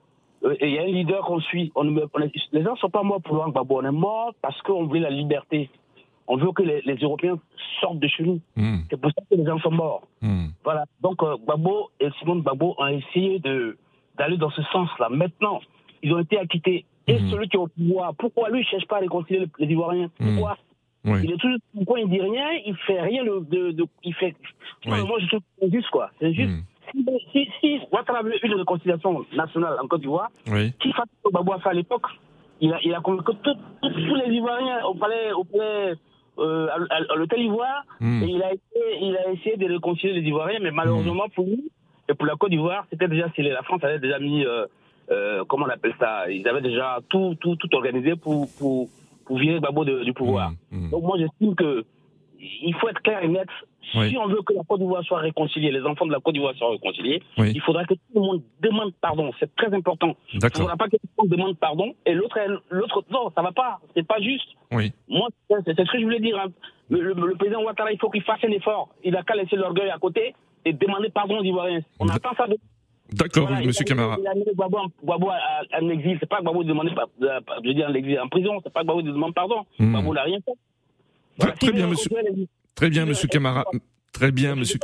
Euh, 0.45 0.55
Et 0.61 0.69
il 0.69 0.75
y 0.75 0.79
a 0.79 0.83
un 0.83 0.87
leader 0.87 1.25
qu'on 1.25 1.41
suit. 1.41 1.71
On 1.75 1.87
on 1.97 2.09
les 2.53 2.63
gens 2.63 2.73
ne 2.73 2.77
sont 2.77 2.91
pas 2.91 3.03
morts 3.03 3.23
pour 3.23 3.35
Laurent 3.37 3.51
Gbagbo, 3.51 3.81
on 3.81 3.85
est 3.85 3.91
morts 3.93 4.35
parce 4.43 4.61
qu'on 4.63 4.87
voulait 4.87 5.01
la 5.01 5.11
liberté. 5.11 5.71
On 6.29 6.37
veut 6.37 6.53
que 6.53 6.63
les, 6.63 6.81
les 6.83 6.95
Européens 6.97 7.39
sortent 7.81 7.99
de 7.99 8.09
chez 8.09 8.23
nous. 8.23 8.41
Hmm, 8.57 8.79
C'est 8.89 9.01
pour 9.01 9.11
ça 9.11 9.23
que 9.29 9.35
les 9.35 9.45
gens 9.45 9.59
sont 9.59 9.71
morts. 9.73 10.03
hmm. 10.23 10.47
Voilà. 10.65 10.85
Donc, 11.01 11.23
euh, 11.23 11.37
Gbagbo 11.37 11.91
et 12.01 12.09
Simone 12.19 12.41
Gbagbo 12.43 12.75
ont 12.79 12.87
essayé 12.87 13.39
de 13.41 13.77
d'aller 14.17 14.37
dans 14.37 14.51
ce 14.51 14.63
sens-là. 14.65 15.09
Maintenant, 15.09 15.61
ils 16.03 16.13
ont 16.13 16.19
été 16.21 16.39
acquittés. 16.39 16.85
Et 17.09 17.19
Mhm. 17.19 17.31
celui 17.31 17.49
qui 17.49 17.57
est 17.57 17.61
au 17.61 17.67
pouvoir, 17.67 18.15
pourquoi 18.15 18.49
lui 18.51 18.61
ne 18.61 18.65
cherche 18.65 18.87
pas 18.87 18.97
à 18.97 19.01
réconcilier 19.01 19.41
les, 19.41 19.67
les 19.67 19.73
Ivoiriens? 19.73 20.11
Pourquoi? 20.19 20.57
Oui. 21.05 21.19
Il 21.25 21.33
est 21.33 21.37
toujours, 21.37 21.59
pourquoi 21.75 21.99
il 21.99 22.09
dit 22.09 22.21
rien? 22.21 22.49
Il 22.65 22.77
fait 22.87 23.01
rien 23.01 23.25
de, 23.25 23.41
de, 23.51 23.71
de- 23.73 23.87
il 24.05 24.15
fait. 24.15 24.37
Oui. 24.87 25.03
Moi, 25.05 25.19
je 25.19 25.27
trouve 25.27 25.41
c'est 25.59 25.73
juste 25.73 25.91
quoi. 25.91 26.11
C'est 26.21 26.33
juste. 26.33 26.53
Hmm. 26.95 27.03
Si, 27.33 27.49
si, 27.61 27.81
Ouattara 27.93 28.23
veut 28.23 28.35
une 28.45 28.55
réconciliation 28.55 29.25
nationale 29.35 29.77
en 29.83 29.87
Côte 29.89 30.01
d'Ivoire, 30.01 30.29
Oui. 30.51 30.73
qui 30.81 30.93
fait 30.93 31.03
ce 31.03 31.23
que 31.25 31.31
Gbagbo 31.31 31.53
a 31.55 31.59
fait 31.61 31.71
à 31.71 31.75
l'époque 31.75 32.07
il 32.61 32.73
a, 32.73 32.79
il 32.85 32.95
a 32.95 33.01
convoqué 33.01 33.33
tous 33.43 34.15
les 34.15 34.35
Ivoiriens 34.35 34.85
au 34.85 34.95
palais, 34.95 35.33
au 35.33 35.43
palais, 35.43 35.95
euh, 36.39 36.69
à, 37.11 37.17
l'hôtel 37.17 37.41
Ivoire. 37.41 37.83
Hmm. 37.99 38.23
Et 38.23 38.27
il 38.27 38.43
a, 38.43 38.53
essayé, 38.53 38.99
il 39.01 39.17
a 39.17 39.31
essayé 39.33 39.57
de 39.57 39.67
réconcilier 39.73 40.13
les 40.13 40.29
Ivoiriens, 40.29 40.61
mais 40.63 40.71
malheureusement 40.71 41.29
pour 41.35 41.47
nous 41.47 41.65
et 42.09 42.15
pour 42.15 42.27
la 42.27 42.37
Côte 42.37 42.51
d'Ivoire, 42.51 42.85
c'était 42.91 43.09
déjà 43.09 43.29
scellé. 43.35 43.51
La 43.51 43.63
France 43.63 43.83
avait 43.83 43.99
déjà 43.99 44.19
mis, 44.21 44.45
euh, 44.45 44.67
euh, 45.11 45.45
comment 45.49 45.67
on 45.67 45.71
appelle 45.71 45.95
ça 45.99 46.31
Ils 46.31 46.47
avaient 46.47 46.61
déjà 46.61 46.99
tout, 47.09 47.35
tout, 47.41 47.57
tout 47.57 47.75
organisé 47.75 48.15
pour, 48.15 48.47
pour, 48.59 48.89
pour 49.25 49.39
virer 49.39 49.59
Gbagbo 49.59 49.85
de- 49.85 50.05
du 50.05 50.13
pouvoir. 50.13 50.51
Hmm, 50.71 50.87
hmm. 50.87 50.91
Donc 50.91 51.03
moi, 51.03 51.17
j'estime 51.19 51.57
que 51.57 51.85
il 52.39 52.75
faut 52.81 52.89
être 52.89 53.03
clair 53.03 53.25
et 53.25 53.29
net. 53.29 53.49
Oui. 53.95 54.11
Si 54.11 54.17
on 54.19 54.27
veut 54.29 54.43
que 54.43 54.53
la 54.55 54.63
Côte 54.63 54.81
d'Ivoire 54.81 55.03
soit 55.05 55.19
réconciliée, 55.19 55.71
les 55.71 55.83
enfants 55.83 56.07
de 56.07 56.13
la 56.13 56.21
Côte 56.21 56.35
d'Ivoire 56.35 56.55
soient 56.57 56.71
réconciliés, 56.71 57.23
Oui. 57.39 57.53
il 57.55 57.61
faudra 57.61 57.85
que 57.85 57.95
tout 57.95 58.01
le 58.15 58.21
monde 58.21 58.43
demande 58.61 58.93
pardon. 59.01 59.31
C'est 59.41 59.55
très 59.57 59.73
important. 59.75 60.17
Il 60.33 60.39
ne 60.43 60.49
faudra 60.49 60.77
pas 60.77 60.87
que 60.89 60.97
tout 60.97 61.09
le 61.19 61.23
monde 61.23 61.31
demande 61.31 61.57
pardon 61.59 61.95
et 62.07 62.15
l'autre, 62.15 62.39
l'autre, 62.71 63.05
non, 63.11 63.31
ça 63.35 63.43
va 63.43 63.53
pas. 63.53 63.81
C'est 63.95 64.07
pas 64.07 64.21
juste. 64.21 64.49
Oui. 64.71 64.93
Moi, 65.09 65.29
c'est 65.49 65.77
ce 65.77 65.91
que 65.93 65.99
je 65.99 66.05
voulais 66.05 66.21
dire. 66.21 66.39
hein. 66.39 66.51
Le, 66.91 67.01
le- 67.01 67.15
le 67.27 67.35
président 67.37 67.63
Ouattara, 67.63 67.91
il 67.93 67.99
faut 67.99 68.11
qu'il 68.11 68.23
fasse 68.23 68.43
un 68.45 68.51
effort. 68.51 68.89
Il 69.05 69.13
n'a 69.13 69.23
qu'à 69.23 69.35
laisser 69.35 69.57
l'orgueil 69.57 69.89
à 69.91 69.99
côté 69.99 70.35
et 70.65 70.73
demander 70.73 71.09
pardon 71.11 71.39
aux 71.39 71.45
Ivoiriens. 71.45 71.81
On 71.99 72.07
D- 72.07 72.13
attend 72.15 72.35
ça 72.37 72.47
de. 72.47 72.57
D'accord, 73.13 73.47
Voilà, 73.49 73.67
Monsieur 73.67 73.85
Camara. 73.85 74.17
Il 74.21 74.27
a 74.27 74.35
mis 74.35 74.45
Gbagbo 74.55 74.79
en, 74.79 75.89
exil. 75.91 76.17
C'est 76.21 76.29
pas 76.29 76.41
Gbagbo 76.41 76.63
de 76.63 76.69
demander, 76.69 76.93
par- 76.95 77.09
euh, 77.23 77.41
je 77.63 77.69
veux 77.69 77.75
dire, 77.75 77.89
en 77.89 77.95
exil, 77.95 78.19
en 78.21 78.29
prison. 78.29 78.61
C'est 78.63 78.73
pas 78.73 78.83
Gbagbo 78.85 79.03
de 79.03 79.11
demander 79.11 79.33
pardon. 79.35 79.65
Gbagbo 79.81 80.15
n'a 80.15 80.23
rien 80.23 80.39
fait. 80.45 80.53
Très- 81.39 81.53
très 81.53 81.73
bien, 81.73 81.87
monsieur. 81.87 82.11
Très 82.75 82.91
bien, 82.91 83.05
Monsieur 83.07 83.29
Camara. 83.29 83.65
Très 84.13 84.33
bien, 84.33 84.55
Monsieur. 84.55 84.79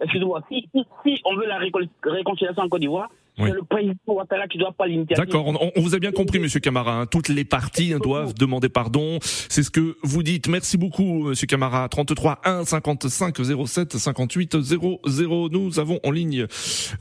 Excusez-moi. 0.00 0.42
Si, 0.48 0.68
si, 0.74 0.82
si 1.04 1.20
on 1.24 1.36
veut 1.36 1.46
la 1.46 1.58
réconciliation 1.58 2.62
en 2.62 2.68
Côte 2.68 2.80
d'Ivoire, 2.80 3.10
Oui. 3.38 3.48
c'est 3.48 3.54
le 3.56 3.62
président 3.62 3.94
Ouattara 4.06 4.46
qui 4.46 4.56
doit 4.58 4.72
pas 4.72 4.86
l'initiative. 4.86 5.24
D'accord, 5.24 5.46
on, 5.48 5.80
vous 5.80 5.94
a 5.94 5.98
bien 5.98 6.12
compris, 6.12 6.38
Monsieur 6.38 6.60
Camara. 6.60 7.00
hein. 7.00 7.06
Toutes 7.06 7.28
les 7.28 7.44
parties 7.44 7.92
hein, 7.92 7.98
doivent 8.00 8.32
demander 8.34 8.68
pardon. 8.68 9.18
C'est 9.22 9.62
ce 9.64 9.70
que 9.70 9.96
vous 10.04 10.22
dites. 10.22 10.48
Merci 10.48 10.76
beaucoup, 10.76 11.24
Monsieur 11.28 11.46
Camara. 11.48 11.88
33 11.88 12.40
1 12.44 12.64
55 12.64 13.36
07 13.66 13.96
58 13.96 14.60
00. 14.60 15.48
Nous 15.50 15.80
avons 15.80 15.98
en 16.04 16.10
ligne 16.12 16.46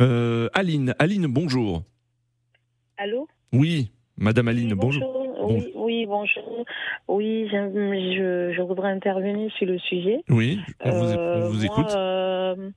euh, 0.02 0.50
Aline. 0.54 0.96
Aline, 0.98 1.28
bonjour. 1.28 1.84
Allô? 2.98 3.28
Oui, 3.54 3.91
Madame 4.17 4.48
Aline, 4.48 4.74
Oui, 4.74 4.80
bonjour. 4.80 5.16
Oui, 5.48 5.72
oui, 5.76 6.06
bonjour. 6.06 6.66
Oui, 7.08 7.48
je, 7.52 7.58
je, 8.18 8.54
je 8.56 8.62
voudrais 8.62 8.90
intervenir 8.90 9.52
sur 9.54 9.68
le 9.68 9.78
sujet. 9.80 10.22
Oui, 10.30 10.60
on 10.84 10.92
vous, 10.92 11.04
Euh, 11.14 11.34
on 11.44 11.48
vous 11.50 11.66
moi, 11.66 11.76
écoute. 11.80 11.92
euh, 11.96 12.70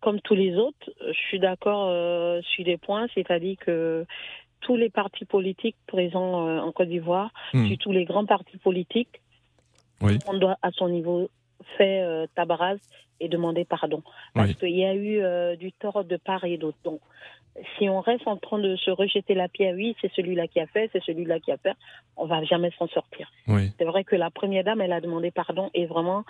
comme 0.00 0.20
tous 0.20 0.34
les 0.34 0.56
autres, 0.56 0.90
je 1.06 1.12
suis 1.28 1.38
d'accord 1.38 1.88
euh, 1.90 2.40
sur 2.42 2.64
des 2.64 2.76
points, 2.76 3.06
c'est-à-dire 3.14 3.56
que 3.58 4.04
tous 4.60 4.76
les 4.76 4.90
partis 4.90 5.24
politiques 5.24 5.76
présents 5.86 6.58
en 6.58 6.72
Côte 6.72 6.88
d'Ivoire, 6.88 7.30
Hmm. 7.52 7.66
surtout 7.68 7.92
les 7.92 8.04
grands 8.04 8.26
partis 8.26 8.58
politiques, 8.58 9.20
Oui. 10.02 10.18
on 10.26 10.36
doit 10.38 10.56
à 10.62 10.70
son 10.72 10.88
niveau 10.88 11.28
faire 11.76 12.08
euh, 12.08 12.26
table 12.34 12.52
rase 12.52 12.78
et 13.20 13.28
demander 13.28 13.64
pardon. 13.64 14.02
Parce 14.34 14.48
Oui. 14.48 14.54
qu'il 14.56 14.76
y 14.76 14.84
a 14.84 14.94
eu 14.94 15.20
euh, 15.20 15.56
du 15.56 15.72
tort 15.72 16.04
de 16.04 16.16
part 16.16 16.44
et 16.44 16.56
d'autre. 16.56 16.78
Donc, 16.84 17.00
si 17.76 17.88
on 17.88 18.00
reste 18.00 18.26
en 18.28 18.36
train 18.36 18.60
de 18.60 18.76
se 18.76 18.90
rejeter 18.92 19.34
la 19.34 19.48
pierre, 19.48 19.74
oui, 19.74 19.96
c'est 20.00 20.12
celui-là 20.12 20.46
qui 20.46 20.60
a 20.60 20.66
fait, 20.68 20.88
c'est 20.92 21.02
celui-là 21.02 21.40
qui 21.40 21.50
a 21.50 21.56
fait, 21.56 21.72
on 22.16 22.26
va 22.26 22.44
jamais 22.44 22.70
s'en 22.78 22.86
sortir. 22.86 23.32
Oui. 23.48 23.72
C'est 23.78 23.84
vrai 23.84 24.04
que 24.04 24.14
la 24.14 24.30
première 24.30 24.62
dame, 24.62 24.80
elle 24.80 24.92
a 24.92 25.00
demandé 25.00 25.32
pardon 25.32 25.68
et 25.74 25.86
vraiment, 25.86 26.22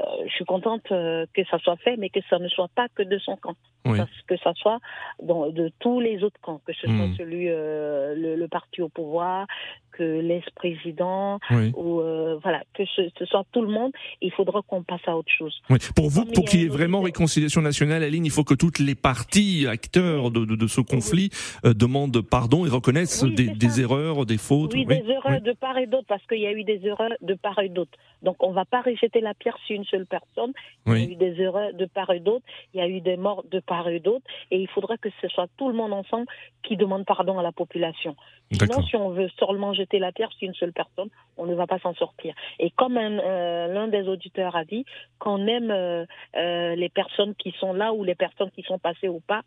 euh, 0.00 0.02
je 0.26 0.32
suis 0.32 0.44
contente 0.44 0.90
euh, 0.90 1.26
que 1.32 1.44
ça 1.44 1.58
soit 1.60 1.76
fait, 1.76 1.96
mais 1.96 2.08
que 2.08 2.18
ça 2.28 2.40
ne 2.40 2.48
soit 2.48 2.70
pas 2.74 2.88
que 2.88 3.04
de 3.04 3.18
son 3.18 3.36
camp, 3.36 3.54
Oui. 3.86 3.98
parce 3.98 4.10
que 4.26 4.36
ça 4.38 4.52
soit 4.54 4.80
dans, 5.22 5.48
de 5.50 5.70
tous 5.78 6.00
les 6.00 6.24
autres 6.24 6.40
camps, 6.40 6.60
que 6.66 6.72
ce 6.72 6.88
soit 6.88 7.06
Mhm. 7.06 7.14
celui, 7.18 7.46
euh, 7.50 8.16
le, 8.16 8.34
le 8.34 8.48
parti 8.48 8.82
au 8.82 8.88
pouvoir, 8.88 9.46
que 9.92 10.02
l'ex-président, 10.02 11.38
Oui. 11.50 11.72
ou 11.76 12.00
voilà, 12.42 12.62
que 12.74 12.84
ce, 12.84 13.02
ce 13.16 13.24
soit 13.26 13.44
tout 13.52 13.62
le 13.62 13.68
monde. 13.68 13.92
Il 14.20 14.32
faudra 14.32 14.60
qu'on 14.62 14.82
passe 14.82 15.06
à 15.06 15.16
autre 15.16 15.30
chose. 15.30 15.56
Pour 15.94 16.08
vous, 16.10 16.23
Pour 16.34 16.44
qu'il 16.44 16.60
y 16.60 16.64
ait 16.64 16.68
vraiment 16.68 17.00
réconciliation 17.02 17.60
nationale, 17.60 18.02
Aline, 18.02 18.24
il 18.24 18.30
faut 18.30 18.44
que 18.44 18.54
toutes 18.54 18.78
les 18.78 18.94
parties 18.94 19.66
acteurs 19.68 20.30
de, 20.30 20.44
de, 20.44 20.56
de 20.56 20.66
ce 20.66 20.80
conflit 20.80 21.30
euh, 21.64 21.74
demandent 21.74 22.20
pardon 22.22 22.64
et 22.66 22.68
reconnaissent 22.68 23.22
Oui, 23.22 23.34
des, 23.34 23.80
erreurs, 23.80 24.26
des 24.26 24.38
fautes. 24.38 24.72
Oui, 24.74 24.86
des 24.86 25.02
erreurs 25.08 25.40
de 25.40 25.52
part 25.52 25.76
et 25.78 25.86
d'autre, 25.86 26.06
parce 26.08 26.24
qu'il 26.26 26.40
y 26.40 26.46
a 26.46 26.52
eu 26.52 26.64
des 26.64 26.80
erreurs 26.86 27.12
de 27.20 27.34
part 27.34 27.58
et 27.58 27.68
d'autre. 27.68 27.92
Donc, 28.22 28.42
on 28.42 28.50
ne 28.50 28.54
va 28.54 28.64
pas 28.64 28.80
rejeter 28.80 29.20
la 29.20 29.34
pierre 29.34 29.58
sur 29.66 29.76
une 29.76 29.84
seule 29.84 30.06
personne. 30.06 30.52
Il 30.86 30.92
y 30.92 30.94
a 30.94 30.98
Oui. 30.98 31.12
eu 31.12 31.16
des 31.16 31.40
erreurs 31.42 31.74
de 31.74 31.84
part 31.86 32.10
et 32.10 32.20
d'autre. 32.20 32.44
Il 32.72 32.78
y 32.78 32.80
a 32.82 32.88
eu 32.88 33.00
des 33.00 33.16
morts 33.16 33.44
de 33.50 33.60
part 33.60 33.88
et 33.88 34.00
d'autre. 34.00 34.24
Et 34.50 34.58
il 34.58 34.68
faudra 34.68 34.96
que 34.96 35.08
ce 35.20 35.28
soit 35.28 35.48
tout 35.58 35.68
le 35.68 35.74
monde 35.74 35.92
ensemble 35.92 36.26
qui 36.62 36.76
demande 36.76 37.04
pardon 37.04 37.38
à 37.38 37.42
la 37.42 37.52
population. 37.52 38.16
Sinon, 38.52 38.82
si 38.82 38.96
on 38.96 39.10
veut 39.10 39.28
seulement 39.38 39.72
jeter 39.74 39.98
la 39.98 40.12
pierre 40.12 40.30
sur 40.38 40.46
une 40.48 40.54
seule 40.54 40.72
personne, 40.72 41.08
on 41.36 41.46
ne 41.46 41.54
va 41.54 41.66
pas 41.66 41.78
s'en 41.80 41.94
sortir. 41.94 42.34
Et 42.58 42.70
comme 42.70 42.96
euh, 42.96 43.66
l'un 43.68 43.88
des 43.88 44.06
auditeurs 44.08 44.54
a 44.56 44.64
dit, 44.64 44.84
qu'on 45.18 45.46
aime 45.46 45.70
euh, 45.70 46.04
euh, 46.36 46.74
les 46.74 46.88
personnes 46.88 47.34
qui 47.34 47.52
sont 47.58 47.72
là 47.72 47.92
ou 47.92 48.04
les 48.04 48.14
personnes 48.14 48.50
qui 48.50 48.62
sont 48.62 48.78
passées 48.78 49.08
ou 49.08 49.20
pas, 49.20 49.42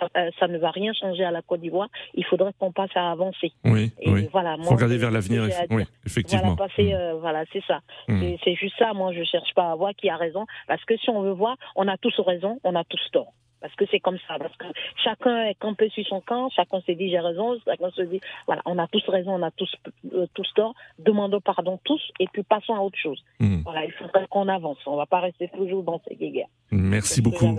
ça, 0.00 0.08
euh, 0.16 0.30
ça 0.40 0.48
ne 0.48 0.58
va 0.58 0.70
rien 0.72 0.92
changer 0.92 1.22
à 1.24 1.30
la 1.30 1.40
Côte 1.40 1.60
d'Ivoire. 1.60 1.88
Il 2.14 2.24
faudrait 2.24 2.52
qu'on 2.58 2.72
passe 2.72 2.90
à 2.96 3.12
avancer. 3.12 3.52
Oui, 3.64 3.92
Et 4.00 4.10
oui. 4.10 4.28
voilà, 4.32 4.56
faut 4.62 4.74
regarder 4.74 4.98
vers 4.98 5.12
l'avenir. 5.12 5.44
Oui, 5.70 5.84
effectivement. 6.04 6.54
Voilà, 6.54 6.68
passer, 6.68 6.92
Mm. 6.92 6.96
euh, 6.96 7.14
voilà, 7.14 7.44
c'est 7.52 7.62
ça. 7.64 7.80
Mm. 8.08 8.20
C'est- 8.20 8.38
C'est 8.44 8.54
juste 8.56 8.74
ça. 8.78 8.92
Moi, 8.92 9.12
je 9.12 9.22
cherche 9.22 9.54
pas 9.54 9.70
à 9.70 9.74
voir 9.76 9.92
qui 9.94 10.08
a 10.08 10.16
raison, 10.16 10.46
parce 10.66 10.84
que 10.84 10.96
si 10.96 11.10
on 11.10 11.22
veut 11.22 11.30
voir, 11.32 11.56
on 11.76 11.86
a 11.86 11.96
tous 11.96 12.18
raison, 12.20 12.58
on 12.64 12.74
a 12.74 12.82
tous 12.84 13.00
tort. 13.12 13.32
Parce 13.64 13.74
que 13.76 13.86
c'est 13.90 13.98
comme 14.00 14.18
ça. 14.28 14.34
Parce 14.38 14.54
que 14.58 14.66
chacun 15.02 15.44
est 15.46 15.54
campé 15.54 15.88
sur 15.88 16.06
son 16.06 16.20
camp, 16.20 16.50
chacun 16.54 16.82
se 16.86 16.92
dit 16.92 17.08
j'ai 17.08 17.18
raison, 17.18 17.56
chacun 17.64 17.90
se 17.96 18.02
dit 18.02 18.20
voilà, 18.46 18.60
on 18.66 18.76
a 18.78 18.86
tous 18.88 19.02
raison, 19.08 19.36
on 19.36 19.42
a 19.42 19.50
tous 19.52 19.72
euh, 20.12 20.26
tous 20.34 20.46
tort. 20.54 20.74
Demandons 20.98 21.40
pardon 21.40 21.80
tous 21.82 22.02
et 22.20 22.26
puis 22.30 22.42
passons 22.42 22.74
à 22.74 22.80
autre 22.80 22.98
chose. 23.02 23.24
Mm. 23.40 23.62
Voilà, 23.64 23.86
il 23.86 23.92
faudrait 23.92 24.26
qu'on 24.28 24.48
avance. 24.48 24.76
On 24.84 24.96
va 24.96 25.06
pas 25.06 25.20
rester 25.20 25.48
toujours 25.56 25.82
dans 25.82 25.98
ces 26.06 26.14
guerres. 26.14 26.44
Merci 26.70 27.22
beaucoup. 27.22 27.56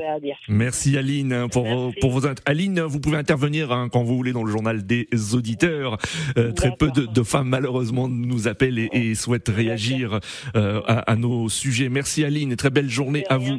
Merci 0.47 0.95
Aline 0.97 1.33
hein, 1.33 1.47
pour, 1.47 1.65
vos- 1.65 1.91
pour 2.01 2.11
vos 2.11 2.21
Aline, 2.45 2.81
vous 2.81 2.99
pouvez 2.99 3.17
intervenir 3.17 3.71
hein, 3.71 3.87
quand 3.91 4.03
vous 4.03 4.15
voulez 4.15 4.33
dans 4.33 4.43
le 4.43 4.51
journal 4.51 4.85
des 4.85 5.07
auditeurs. 5.33 5.97
Euh, 6.37 6.51
très 6.51 6.71
peu 6.75 6.91
de, 6.91 7.05
de 7.07 7.23
femmes 7.23 7.49
malheureusement 7.49 8.07
nous 8.07 8.47
appellent 8.47 8.77
et, 8.77 8.89
et 8.93 9.15
souhaitent 9.15 9.47
réagir 9.49 10.19
euh, 10.55 10.81
à, 10.87 10.99
à 11.11 11.15
nos 11.15 11.49
sujets. 11.49 11.89
Merci 11.89 12.23
Aline 12.25 12.51
et 12.51 12.57
très 12.57 12.69
belle 12.69 12.89
journée 12.89 13.23
à 13.29 13.37
vous. 13.37 13.57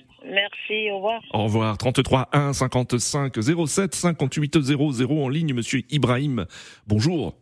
Merci, 0.68 0.90
au 0.90 0.96
revoir. 0.96 1.22
Au 1.32 1.44
revoir. 1.44 1.78
33 1.78 2.28
1 2.32 2.52
55 2.52 3.34
07 3.66 3.94
58 3.94 4.60
00 4.62 5.24
en 5.24 5.28
ligne. 5.28 5.54
Monsieur 5.54 5.82
Ibrahim. 5.90 6.46
Bonjour. 6.86 7.34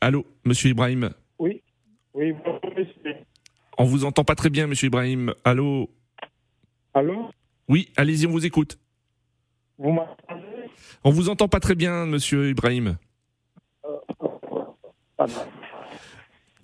Allô, 0.00 0.26
Monsieur 0.44 0.70
Ibrahim. 0.70 1.10
Oui, 1.38 1.62
oui, 2.14 2.32
bonjour, 2.32 2.60
monsieur. 2.76 3.16
On 3.78 3.84
vous 3.84 4.04
entend 4.04 4.24
pas 4.24 4.34
très 4.34 4.50
bien, 4.50 4.66
Monsieur 4.66 4.86
Ibrahim. 4.86 5.34
Allô. 5.44 5.90
Allô 6.94 7.30
Oui, 7.68 7.90
allez-y, 7.96 8.26
on 8.26 8.30
vous 8.30 8.46
écoute. 8.46 8.78
Vous 9.78 9.90
m'entendez? 9.90 10.70
On 11.04 11.10
vous 11.10 11.28
entend 11.28 11.48
pas 11.48 11.60
très 11.60 11.74
bien, 11.74 12.06
Monsieur 12.06 12.48
Ibrahim. 12.48 12.96
Pardon. 15.16 15.34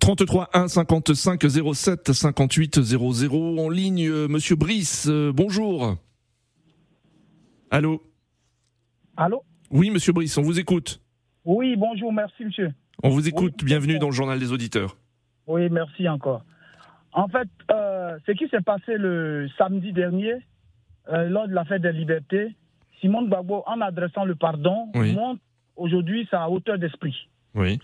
33 0.07 0.49
1 0.53 0.67
55 0.67 1.41
07 1.73 2.11
58 2.11 2.81
00 2.81 3.57
en 3.57 3.69
ligne. 3.69 4.05
euh, 4.09 4.27
Monsieur 4.27 4.57
Brice, 4.57 5.07
euh, 5.09 5.31
bonjour. 5.33 5.95
Allô? 7.71 8.03
Allô? 9.15 9.43
Oui, 9.71 9.89
Monsieur 9.91 10.11
Brice, 10.11 10.37
on 10.37 10.41
vous 10.41 10.59
écoute. 10.59 10.99
Oui, 11.45 11.77
bonjour, 11.77 12.11
merci, 12.11 12.43
monsieur. 12.43 12.73
On 13.01 13.11
vous 13.11 13.29
écoute. 13.29 13.53
Oui, 13.61 13.65
Bienvenue 13.65 13.97
dans 13.97 14.07
le 14.07 14.11
journal 14.13 14.37
des 14.39 14.51
auditeurs. 14.51 14.97
Oui, 15.47 15.69
merci 15.69 16.09
encore. 16.09 16.43
En 17.13 17.29
fait, 17.29 17.47
euh, 17.71 18.17
ce 18.27 18.33
qui 18.33 18.49
s'est 18.49 18.59
passé 18.61 18.97
le 18.97 19.47
samedi 19.57 19.93
dernier, 19.93 20.33
euh, 21.13 21.29
lors 21.29 21.47
de 21.47 21.53
la 21.53 21.63
fête 21.63 21.81
des 21.81 21.93
libertés, 21.93 22.53
Simone 22.99 23.27
Gbagbo, 23.27 23.63
en 23.67 23.79
adressant 23.79 24.25
le 24.25 24.35
pardon, 24.35 24.89
Oui. 24.95 25.13
montre 25.13 25.39
aujourd'hui 25.77 26.27
sa 26.29 26.49
hauteur 26.49 26.77
d'esprit. 26.77 27.15
Oui. 27.55 27.79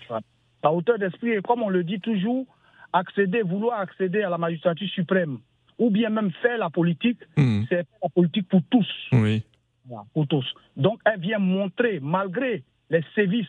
Sa 0.61 0.71
hauteur 0.71 0.97
d'esprit, 0.99 1.31
et 1.31 1.41
comme 1.41 1.61
on 1.63 1.69
le 1.69 1.83
dit 1.83 1.99
toujours, 1.99 2.45
accéder, 2.91 3.41
vouloir 3.43 3.79
accéder 3.79 4.23
à 4.23 4.29
la 4.29 4.37
magistrature 4.37 4.87
suprême, 4.89 5.37
ou 5.77 5.89
bien 5.89 6.09
même 6.09 6.31
faire 6.41 6.57
la 6.57 6.69
politique, 6.69 7.19
Mhm. 7.37 7.65
c'est 7.69 7.85
la 8.03 8.09
politique 8.09 8.47
pour 8.49 8.61
tous. 8.69 8.87
Oui. 9.13 9.43
Voilà, 9.85 10.03
pour 10.13 10.27
tous. 10.27 10.45
Donc, 10.75 10.99
elle 11.05 11.19
vient 11.19 11.39
montrer, 11.39 11.99
malgré 12.01 12.63
les 12.89 13.03
sévices 13.15 13.47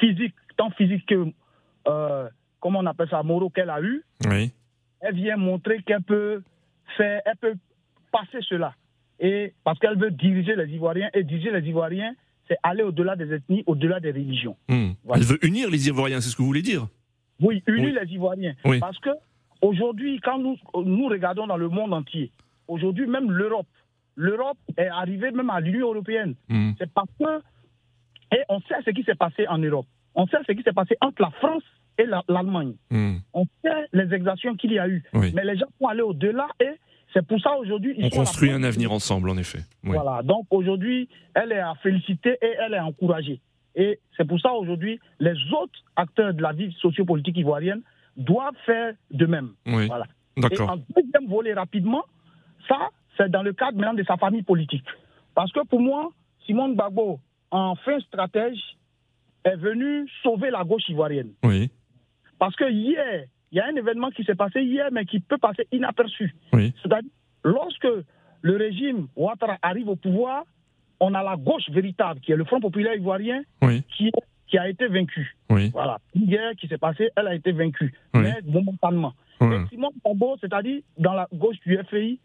physiques, 0.00 0.34
tant 0.56 0.70
physiques 0.70 1.06
que, 1.06 1.26
euh, 1.86 2.28
comment 2.60 2.80
on 2.80 2.86
appelle 2.86 3.08
ça, 3.08 3.22
moraux 3.22 3.50
qu'elle 3.50 3.70
a 3.70 3.80
eu, 3.80 4.02
Oui. 4.26 4.50
elle 5.00 5.14
vient 5.14 5.36
montrer 5.36 5.82
qu'elle 5.82 6.02
peut 6.02 6.42
faire, 6.96 7.20
elle 7.26 7.36
peut 7.36 7.54
passer 8.10 8.38
cela. 8.42 8.74
Et 9.20 9.52
parce 9.64 9.78
qu'elle 9.78 9.98
veut 9.98 10.10
diriger 10.10 10.56
les 10.56 10.72
Ivoiriens, 10.72 11.10
et 11.12 11.22
diriger 11.24 11.50
les 11.50 11.68
Ivoiriens, 11.68 12.14
c'est 12.48 12.56
aller 12.62 12.82
au-delà 12.82 13.14
des 13.16 13.32
ethnies, 13.32 13.62
au-delà 13.66 14.00
des 14.00 14.10
religions. 14.10 14.56
Hmm. 14.68 14.90
Voilà. 15.04 15.20
Elle 15.22 15.28
veut 15.28 15.44
unir 15.46 15.70
les 15.70 15.88
Ivoiriens, 15.88 16.20
c'est 16.20 16.30
ce 16.30 16.36
que 16.36 16.42
vous 16.42 16.48
voulez 16.48 16.62
dire 16.62 16.86
Oui, 17.40 17.62
unir 17.66 17.84
Oui. 17.94 17.98
les 18.02 18.14
Ivoiriens. 18.14 18.54
Oui. 18.64 18.78
Parce 18.80 18.98
que 18.98 19.10
aujourd'hui, 19.62 20.20
quand 20.22 20.38
nous, 20.38 20.56
nous 20.84 21.06
regardons 21.08 21.46
dans 21.46 21.56
le 21.56 21.68
monde 21.68 21.92
entier, 21.92 22.30
aujourd'hui 22.68 23.06
même 23.06 23.30
l'Europe, 23.30 23.66
l'Europe 24.16 24.58
est 24.76 24.88
arrivée 24.88 25.30
même 25.30 25.50
à 25.50 25.60
l'Union 25.60 25.88
européenne. 25.92 26.34
Hmm. 26.48 26.72
C'est 26.78 26.90
parce 26.92 27.08
que, 27.20 27.38
et 28.36 28.40
on 28.48 28.60
sait 28.60 28.74
ce 28.84 28.90
qui 28.90 29.02
s'est 29.04 29.14
passé 29.14 29.46
en 29.48 29.58
Europe. 29.58 29.86
On 30.14 30.26
sait 30.26 30.38
ce 30.46 30.52
qui 30.52 30.62
s'est 30.62 30.72
passé 30.72 30.96
entre 31.00 31.22
la 31.22 31.30
France 31.30 31.62
et 31.98 32.04
la- 32.06 32.24
l'Allemagne. 32.28 32.74
Hmm. 32.90 33.16
On 33.32 33.44
sait 33.64 33.86
les 33.92 34.12
exactions 34.14 34.56
qu'il 34.56 34.72
y 34.72 34.78
a 34.78 34.88
eu. 34.88 35.02
Oui. 35.14 35.32
Mais 35.34 35.44
les 35.44 35.56
gens 35.56 35.66
vont 35.80 35.88
aller 35.88 36.02
au-delà 36.02 36.48
et 36.60 36.70
c'est 37.12 37.26
pour 37.26 37.40
ça 37.40 37.56
aujourd'hui. 37.56 37.94
On 38.02 38.10
construit 38.10 38.50
un 38.50 38.62
avenir 38.62 38.92
ensemble, 38.92 39.30
en 39.30 39.36
effet. 39.38 39.60
Oui. 39.84 39.96
Voilà. 39.96 40.22
Donc 40.22 40.46
aujourd'hui, 40.50 41.08
elle 41.34 41.52
est 41.52 41.60
à 41.60 41.74
féliciter 41.82 42.36
et 42.42 42.54
elle 42.64 42.74
est 42.74 42.80
encouragée. 42.80 43.40
Et 43.74 44.00
c'est 44.16 44.26
pour 44.26 44.40
ça 44.40 44.52
aujourd'hui, 44.52 44.98
les 45.20 45.36
autres 45.52 45.78
acteurs 45.96 46.34
de 46.34 46.42
la 46.42 46.52
vie 46.52 46.72
sociopolitique 46.80 47.36
ivoirienne 47.36 47.82
doivent 48.16 48.56
faire 48.66 48.94
de 49.10 49.26
même. 49.26 49.50
Oui. 49.66 49.86
Voilà. 49.86 50.06
Et 50.36 50.60
en 50.60 50.76
deuxième 50.76 51.28
volet 51.28 51.54
rapidement, 51.54 52.04
ça, 52.68 52.90
c'est 53.16 53.30
dans 53.30 53.42
le 53.42 53.52
cadre 53.52 53.78
maintenant 53.78 53.94
de 53.94 54.04
sa 54.04 54.16
famille 54.16 54.42
politique. 54.42 54.84
Parce 55.34 55.52
que 55.52 55.64
pour 55.66 55.80
moi, 55.80 56.10
Simone 56.46 56.74
Gbagbo, 56.74 57.20
en 57.50 57.74
fin 57.76 57.98
stratège, 58.00 58.58
est 59.44 59.56
venu 59.56 60.08
sauver 60.22 60.50
la 60.50 60.64
gauche 60.64 60.88
ivoirienne. 60.88 61.32
Oui. 61.44 61.70
Parce 62.38 62.54
que 62.56 62.70
hier, 62.70 63.26
il 63.52 63.56
y 63.56 63.60
a 63.60 63.66
un 63.66 63.74
événement 63.76 64.10
qui 64.10 64.24
s'est 64.24 64.34
passé 64.34 64.60
hier, 64.62 64.88
mais 64.92 65.04
qui 65.04 65.20
peut 65.20 65.38
passer 65.38 65.66
inaperçu. 65.72 66.34
Oui. 66.52 66.72
C'est-à-dire, 66.82 67.10
lorsque 67.44 67.88
le 68.42 68.56
régime 68.56 69.08
Ouattara 69.16 69.56
arrive 69.62 69.88
au 69.88 69.96
pouvoir, 69.96 70.44
on 71.00 71.14
a 71.14 71.22
la 71.22 71.36
gauche 71.36 71.68
véritable, 71.70 72.20
qui 72.20 72.32
est 72.32 72.36
le 72.36 72.44
Front 72.44 72.60
populaire 72.60 72.94
ivoirien, 72.94 73.42
Oui. 73.62 73.82
qui, 73.96 74.10
qui 74.48 74.58
a 74.58 74.68
été 74.68 74.86
vaincu. 74.88 75.36
Oui. 75.50 75.70
Voilà. 75.72 75.98
Une 76.14 76.26
guerre 76.26 76.52
qui 76.60 76.66
s'est 76.68 76.78
passée, 76.78 77.08
elle 77.16 77.26
a 77.28 77.34
été 77.34 77.52
vaincue, 77.52 77.92
Oui. 78.14 78.22
mais 78.22 78.34
momentanément. 78.44 79.14
Et 79.40 79.44
Simone 79.70 79.92
Gbagbo, 80.04 80.36
c'est-à-dire, 80.40 80.80
dans 80.98 81.12
la 81.14 81.28
gauche 81.32 81.56
du 81.64 81.78
FPI, 81.78 82.18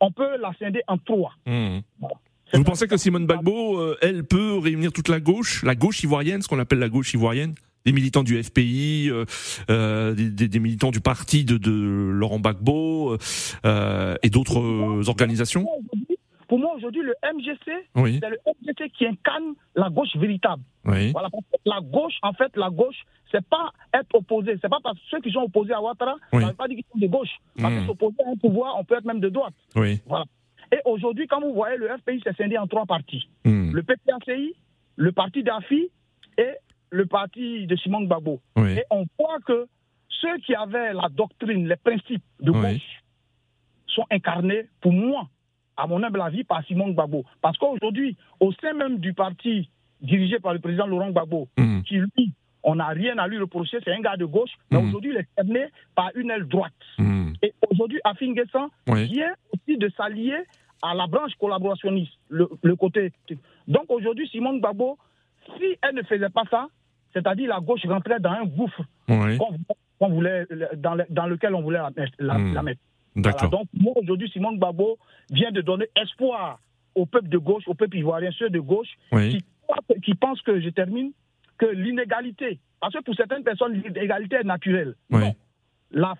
on 0.00 0.12
peut 0.12 0.36
la 0.40 0.52
scinder 0.54 0.82
en 0.86 0.96
trois. 0.98 1.32
Voilà. 1.44 2.14
Vous 2.52 2.64
pensez 2.64 2.86
que 2.88 2.96
Simone 2.96 3.26
Bagbo, 3.26 3.78
euh, 3.78 3.96
elle 4.02 4.24
peut 4.24 4.58
réunir 4.58 4.92
toute 4.92 5.08
la 5.08 5.20
gauche, 5.20 5.62
la 5.62 5.74
gauche 5.76 6.02
ivoirienne, 6.02 6.42
ce 6.42 6.48
qu'on 6.48 6.58
appelle 6.58 6.78
la 6.80 6.88
gauche 6.88 7.12
ivoirienne? 7.14 7.54
Des 7.86 7.92
militants 7.92 8.22
du 8.22 8.42
FPI, 8.42 9.08
euh, 9.10 9.24
euh, 9.70 10.14
des, 10.14 10.30
des- 10.30 10.48
des 10.48 10.58
militants 10.60 10.90
du 10.90 11.00
parti 11.00 11.44
de, 11.44 11.56
de 11.56 11.70
Laurent 11.72 12.38
Gbagbo 12.38 13.16
euh, 13.64 14.14
et 14.22 14.30
d'autres 14.30 15.08
organisations 15.08 15.66
Pour 16.48 16.58
moi, 16.58 16.74
aujourd'hui- 16.76 17.02
le 17.02 17.14
MGC, 17.22 17.70
Oui. 17.96 18.18
c'est 18.22 18.28
le 18.28 18.38
MGC 18.44 18.90
qui 18.90 19.06
incarne 19.06 19.54
la 19.76 19.88
gauche 19.88 20.14
véritable. 20.16 20.62
Oui. 20.84 21.12
Voilà, 21.12 21.28
la 21.64 21.80
gauche, 21.80 22.14
en 22.22 22.32
fait, 22.32 22.50
la 22.56 22.70
gauche, 22.70 22.96
c'est 23.30 23.44
pas 23.46 23.70
être 23.94 24.12
opposé. 24.14 24.56
C'est 24.60 24.68
pas 24.68 24.80
parce 24.82 24.96
que 24.98 25.04
ceux 25.10 25.20
qui 25.20 25.30
sont 25.30 25.42
opposés 25.42 25.72
à 25.72 25.80
Ouattara, 25.80 26.16
Oui. 26.32 26.40
ça 26.40 26.46
ne 26.46 26.50
veut 26.50 26.56
pas 26.56 26.66
dire 26.68 26.76
qu'ils 26.78 26.86
sont 26.92 26.98
de 26.98 27.06
gauche. 27.06 27.30
Parce 27.60 27.72
Mm. 27.72 27.78
que 27.80 27.86
s'opposer 27.86 28.16
à 28.26 28.30
un 28.30 28.36
pouvoir, 28.36 28.74
on 28.78 28.84
peut 28.84 28.96
être 28.96 29.04
même 29.04 29.20
de 29.20 29.28
droite. 29.28 29.54
Oui. 29.76 30.00
Voilà. 30.06 30.24
Et 30.72 30.78
aujourd'hui, 30.84 31.26
quand 31.28 31.40
vous 31.40 31.54
voyez, 31.54 31.76
le 31.76 31.88
FPI 31.98 32.20
s'est 32.22 32.32
scindé 32.36 32.58
en 32.58 32.66
trois 32.66 32.84
parties. 32.86 33.28
Hmm. 33.44 33.72
Le 33.72 33.82
PPACI, 33.82 34.54
le 34.96 35.10
parti 35.12 35.42
d'Afi 35.42 35.88
et 36.38 36.50
le 36.90 37.06
parti 37.06 37.66
de 37.66 37.76
Simon 37.76 38.02
Gbagbo. 38.02 38.40
Oui. 38.56 38.72
Et 38.72 38.84
on 38.90 39.04
voit 39.18 39.38
que 39.46 39.66
ceux 40.08 40.36
qui 40.38 40.54
avaient 40.54 40.92
la 40.92 41.08
doctrine, 41.10 41.68
les 41.68 41.76
principes 41.76 42.22
de 42.40 42.50
Oui. 42.50 42.60
gauche 42.60 43.02
sont 43.86 44.04
incarnés, 44.10 44.66
pour 44.80 44.92
moi, 44.92 45.28
à 45.76 45.86
mon 45.86 46.02
humble 46.02 46.20
avis, 46.20 46.44
par 46.44 46.64
Simon 46.66 46.90
Gbagbo. 46.90 47.24
Parce 47.40 47.56
qu'aujourd'hui, 47.58 48.16
au 48.40 48.52
sein 48.52 48.72
même 48.74 48.98
du 48.98 49.12
parti 49.14 49.70
dirigé 50.00 50.38
par 50.38 50.52
le 50.54 50.58
président 50.60 50.86
Laurent 50.86 51.10
Gbagbo, 51.10 51.48
Mhm. 51.58 51.82
qui 51.84 51.94
lui, 51.96 52.32
on 52.62 52.74
n'a 52.76 52.88
rien 52.88 53.16
à 53.18 53.26
lui 53.26 53.38
reprocher, 53.38 53.78
c'est 53.84 53.92
un 53.92 54.00
gars 54.00 54.16
de 54.16 54.24
gauche, 54.26 54.50
mais 54.70 54.78
Mhm. 54.80 54.88
aujourd'hui, 54.88 55.10
il 55.12 55.16
est 55.16 55.28
cerné 55.36 55.66
par 55.94 56.10
une 56.14 56.30
aile 56.30 56.44
droite. 56.46 56.72
Hmm. 56.98 57.32
Et 57.42 57.52
aujourd'hui, 57.70 58.00
Afin 58.04 58.32
Guessan 58.32 58.68
Oui. 58.88 59.04
vient 59.06 59.32
aussi 59.52 59.78
de 59.78 59.88
s'allier 59.96 60.36
à 60.82 60.94
la 60.94 61.06
branche 61.06 61.32
collaborationniste, 61.38 62.12
le, 62.28 62.48
le 62.62 62.76
côté. 62.76 63.12
Donc 63.68 63.84
aujourd'hui, 63.90 64.28
Simone 64.28 64.58
Gbagbo, 64.60 64.98
si 65.58 65.76
elle 65.82 65.94
ne 65.94 66.02
faisait 66.02 66.28
pas 66.30 66.44
ça, 66.50 66.68
c'est-à-dire 67.12 67.48
la 67.48 67.60
gauche 67.60 67.84
rentrait 67.86 68.20
dans 68.20 68.30
un 68.30 68.44
gouffre 68.44 68.82
Oui. 69.08 69.38
voulait, 70.08 70.46
dans, 70.76 70.94
le- 70.94 71.04
dans 71.10 71.26
lequel 71.26 71.54
on 71.54 71.62
voulait 71.62 71.78
la, 72.18 72.38
Hmm. 72.38 72.54
la 72.54 72.62
mettre. 72.62 72.80
D'accord. 73.16 73.48
Voilà. 73.50 73.50
donc 73.50 73.68
moi, 73.74 73.92
aujourd'hui, 73.96 74.30
Simone 74.30 74.56
Gbagbo 74.56 74.98
vient 75.30 75.50
de 75.50 75.60
donner 75.60 75.86
espoir 76.00 76.58
au 76.94 77.06
peuple 77.06 77.28
de 77.28 77.38
gauche, 77.38 77.64
au 77.66 77.74
peuple 77.74 77.96
ivoirien, 77.98 78.30
ceux 78.38 78.50
de 78.50 78.60
gauche, 78.60 78.88
Oui. 79.12 79.38
qui, 80.02 80.14
pensent 80.14 80.42
que, 80.42 80.60
je 80.60 80.68
termine, 80.70 81.12
que 81.58 81.66
l'inégalité, 81.66 82.58
parce 82.80 82.94
que 82.94 83.02
pour 83.02 83.14
certaines 83.14 83.42
personnes, 83.44 83.72
l'inégalité 83.74 84.36
est 84.36 84.44
naturelle. 84.44 84.94
Oui. 85.10 85.20
Non. 85.20 85.34
La- 85.92 86.14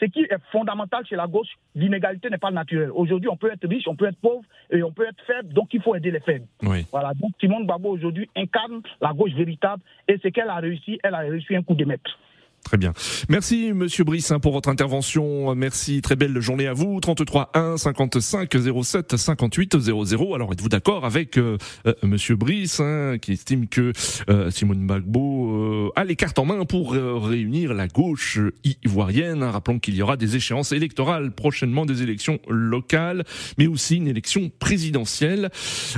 ce 0.00 0.04
qui 0.06 0.20
est 0.20 0.38
fondamental 0.52 1.04
chez 1.06 1.16
la 1.16 1.26
gauche, 1.26 1.48
l'inégalité 1.74 2.30
n'est 2.30 2.38
pas 2.38 2.50
naturelle. 2.50 2.90
Aujourd'hui, 2.92 3.28
on 3.28 3.36
peut 3.36 3.50
être 3.52 3.66
riche, 3.68 3.86
on 3.86 3.96
peut 3.96 4.06
être 4.06 4.20
pauvre 4.20 4.44
et 4.70 4.82
on 4.82 4.92
peut 4.92 5.06
être 5.06 5.22
faible, 5.26 5.52
donc 5.52 5.72
il 5.72 5.82
faut 5.82 5.94
aider 5.94 6.10
les 6.10 6.20
faibles. 6.20 6.46
Oui. 6.62 6.86
Voilà, 6.90 7.12
donc 7.14 7.32
Simone 7.40 7.64
Gbagbo 7.64 7.90
aujourd'hui 7.90 8.28
incarne 8.36 8.82
la 9.00 9.12
gauche 9.12 9.32
véritable 9.32 9.82
et 10.08 10.18
ce 10.22 10.28
qu'elle 10.28 10.48
a 10.48 10.56
réussi, 10.56 10.98
elle 11.02 11.14
a 11.14 11.18
réussi 11.18 11.56
un 11.56 11.62
coup 11.62 11.74
de 11.74 11.84
maître. 11.84 12.18
Très 12.66 12.78
bien. 12.78 12.94
Merci 13.28 13.72
Monsieur 13.72 14.02
Brissin 14.02 14.40
pour 14.40 14.52
votre 14.52 14.68
intervention. 14.68 15.54
Merci, 15.54 16.02
très 16.02 16.16
belle 16.16 16.40
journée 16.40 16.66
à 16.66 16.72
vous. 16.72 16.98
33 16.98 17.52
1 17.54 17.76
55 17.76 18.52
07 18.82 19.16
58 19.16 19.78
00. 19.78 20.34
Alors 20.34 20.52
êtes-vous 20.52 20.68
d'accord 20.68 21.04
avec 21.04 21.38
euh, 21.38 21.58
euh, 21.86 21.94
Monsieur 22.02 22.34
Brissin 22.34 23.18
qui 23.22 23.30
estime 23.34 23.68
que 23.68 23.92
euh, 24.28 24.50
Simone 24.50 24.84
Bagbo 24.84 25.86
euh, 25.86 25.92
a 25.94 26.02
les 26.02 26.16
cartes 26.16 26.40
en 26.40 26.44
main 26.44 26.64
pour 26.64 26.94
euh, 26.94 27.16
réunir 27.18 27.72
la 27.72 27.86
gauche 27.86 28.40
ivoirienne 28.84 29.44
Rappelons 29.44 29.78
qu'il 29.78 29.94
y 29.94 30.02
aura 30.02 30.16
des 30.16 30.34
échéances 30.34 30.72
électorales 30.72 31.30
prochainement, 31.30 31.86
des 31.86 32.02
élections 32.02 32.40
locales, 32.48 33.22
mais 33.58 33.68
aussi 33.68 33.98
une 33.98 34.08
élection 34.08 34.50
présidentielle 34.58 35.50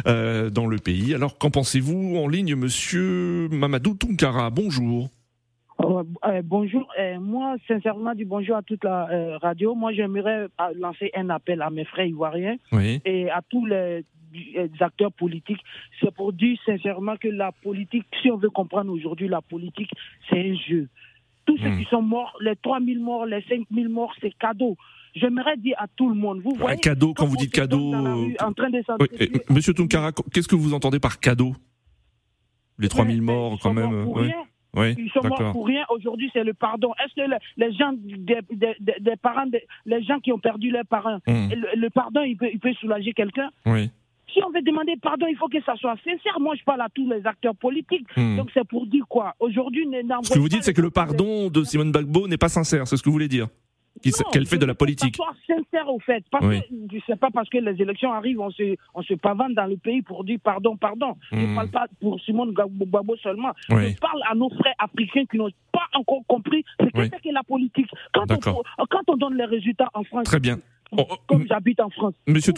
euh, 0.06 0.50
dans 0.50 0.66
le 0.66 0.76
pays. 0.76 1.14
Alors 1.14 1.38
qu'en 1.38 1.50
pensez-vous 1.50 2.18
en 2.18 2.28
ligne, 2.28 2.56
Monsieur 2.56 3.48
Mamadou 3.50 3.94
Tunkara 3.94 4.50
Bonjour. 4.50 5.08
Euh, 5.80 6.02
euh, 6.26 6.42
bonjour. 6.44 6.88
Euh, 6.98 7.20
moi, 7.20 7.56
sincèrement, 7.68 8.14
du 8.14 8.24
bonjour 8.24 8.56
à 8.56 8.62
toute 8.62 8.82
la 8.84 9.38
radio. 9.40 9.74
Moi, 9.74 9.92
j'aimerais 9.92 10.48
lancer 10.76 11.10
un 11.14 11.30
appel 11.30 11.62
à 11.62 11.70
mes 11.70 11.84
frères 11.84 12.06
ivoiriens 12.06 12.56
Oui. 12.72 13.00
et 13.04 13.30
à 13.30 13.42
tous 13.48 13.64
les, 13.66 14.04
acteurs 14.80 15.12
politiques. 15.12 15.60
C'est 16.00 16.12
pour 16.14 16.32
dire 16.32 16.58
sincèrement 16.66 17.16
que 17.16 17.28
la 17.28 17.52
politique, 17.52 18.04
si 18.22 18.30
on 18.30 18.36
veut 18.36 18.50
comprendre 18.50 18.92
aujourd'hui, 18.92 19.28
la 19.28 19.40
politique, 19.40 19.90
c'est 20.28 20.38
un 20.50 20.54
jeu. 20.68 20.88
Tous 21.46 21.56
ceux 21.58 21.70
Hmm. 21.70 21.78
qui 21.78 21.84
sont 21.84 22.02
morts, 22.02 22.36
les 22.42 22.56
3000 22.56 23.00
morts, 23.00 23.24
les 23.24 23.42
5000 23.48 23.88
morts, 23.88 24.12
c'est 24.20 24.36
cadeau. 24.36 24.76
J'aimerais 25.14 25.56
dire 25.56 25.76
à 25.78 25.86
tout 25.88 26.08
le 26.10 26.14
monde, 26.14 26.40
vous 26.44 26.52
Un 26.56 26.58
voyez, 26.58 26.78
cadeau, 26.78 27.14
quand 27.14 27.24
vous 27.24 27.36
dites 27.36 27.52
cadeau. 27.52 27.90
dans 27.92 28.02
la 28.02 28.14
rue 28.14 28.36
en 28.44 28.52
train 28.52 28.68
de 28.68 28.76
Oui, 28.78 28.84
s'entretuer, 28.84 29.24
et, 29.34 29.52
Monsieur 29.52 29.72
Tunkara, 29.72 30.12
qu'est-ce 30.32 30.46
que 30.48 30.56
vous 30.56 30.74
entendez 30.74 31.00
par 31.00 31.18
cadeau? 31.20 31.54
Les 32.78 32.88
3000 32.88 33.22
mais 33.22 33.32
morts, 33.32 33.58
quand 33.62 33.72
même. 33.72 34.06
Oui. 34.74 34.94
Ils 34.98 35.10
sont 35.10 35.26
morts 35.26 35.52
pour 35.52 35.66
rien. 35.66 35.84
Aujourd'hui, 35.90 36.30
c'est 36.32 36.44
le 36.44 36.54
pardon. 36.54 36.92
Est-ce 37.02 37.14
que 37.14 37.28
les, 37.28 37.36
les 37.66 37.72
gens, 37.76 37.92
des, 37.94 38.38
des- 38.50 39.16
parents, 39.16 39.46
des- 39.46 39.64
les 39.86 40.02
gens 40.02 40.18
qui 40.20 40.32
ont 40.32 40.38
perdu 40.38 40.70
leurs 40.70 40.86
parents, 40.86 41.18
Hmm. 41.26 41.48
le, 41.50 41.80
le 41.80 41.90
pardon, 41.90 42.22
il 42.22 42.36
peut, 42.36 42.48
il 42.52 42.58
peut 42.60 42.72
soulager 42.74 43.12
quelqu'un? 43.12 43.50
Oui. 43.66 43.90
Si 44.32 44.42
on 44.44 44.50
veut 44.50 44.60
demander 44.62 44.94
pardon, 45.00 45.26
il 45.26 45.36
faut 45.36 45.48
que 45.48 45.60
ça 45.62 45.74
soit 45.76 45.96
sincère. 46.04 46.38
Moi, 46.38 46.54
je 46.54 46.62
parle 46.62 46.82
à 46.82 46.88
tous 46.94 47.08
les 47.10 47.26
acteurs 47.26 47.56
politiques. 47.56 48.06
Hmm. 48.16 48.36
Donc, 48.36 48.50
c'est 48.52 48.66
pour 48.68 48.86
dire 48.86 49.04
quoi? 49.08 49.34
Aujourd'hui, 49.40 49.86
Ce 50.22 50.34
que 50.34 50.38
vous 50.38 50.48
dites, 50.50 50.62
c'est 50.64 50.74
que 50.74 50.82
le 50.82 50.90
pardon 50.90 51.48
de 51.48 51.64
Simone 51.64 51.92
Bagbo 51.92 52.28
n'est 52.28 52.36
pas 52.36 52.48
sincère, 52.50 52.86
c'est 52.86 52.96
ce 52.96 53.02
que 53.02 53.08
vous 53.08 53.14
voulez 53.14 53.28
dire 53.28 53.46
Non, 54.04 54.30
Qu'elle 54.32 54.46
fait 54.46 54.56
je 54.56 54.60
de 54.60 54.66
la 54.66 54.74
politique. 54.74 55.16
soit 55.16 55.34
sincère 55.46 55.88
au 55.88 55.98
fait. 56.00 56.24
Parce 56.30 56.44
Oui. 56.46 56.60
que 56.60 56.96
je 56.96 57.00
sais 57.06 57.16
pas 57.16 57.28
parce 57.32 57.48
que 57.48 57.58
les 57.58 57.80
élections 57.82 58.12
arrivent, 58.12 58.40
on 58.40 58.50
se, 58.50 58.76
on 58.94 59.02
se 59.02 59.14
pavane 59.14 59.54
dans 59.54 59.66
le 59.66 59.76
pays 59.76 60.02
pour 60.02 60.24
dire 60.24 60.38
pardon, 60.42 60.76
pardon. 60.76 61.16
Je 61.32 61.36
Hmm. 61.36 61.50
ne 61.50 61.54
parle 61.54 61.70
pas 61.70 61.86
pour 62.00 62.20
Simone 62.20 62.52
Gbagbo 62.52 63.16
seulement. 63.16 63.52
Oui. 63.70 63.92
Je 63.92 63.98
parle 63.98 64.20
à 64.30 64.34
nos 64.34 64.50
frères 64.50 64.74
africains 64.78 65.24
qui 65.30 65.36
n'ont 65.38 65.50
pas 65.72 65.86
encore 65.94 66.22
compris 66.26 66.64
ce 66.80 66.86
que 66.86 66.98
Oui. 66.98 67.10
c'est 67.12 67.20
que 67.22 67.32
la 67.32 67.42
politique. 67.42 67.86
Quand 68.12 68.26
D'accord. 68.26 68.62
on, 68.78 68.84
quand 68.86 69.02
on 69.08 69.16
donne 69.16 69.36
les 69.36 69.44
résultats 69.44 69.88
en 69.94 70.04
France, 70.04 70.24
Très 70.24 70.40
bien. 70.40 70.58
Oh, 70.92 71.04
oh, 71.10 71.16
comme 71.26 71.46
j'habite 71.46 71.80
en 71.80 71.90
France, 71.90 72.14
Monsieur 72.26 72.52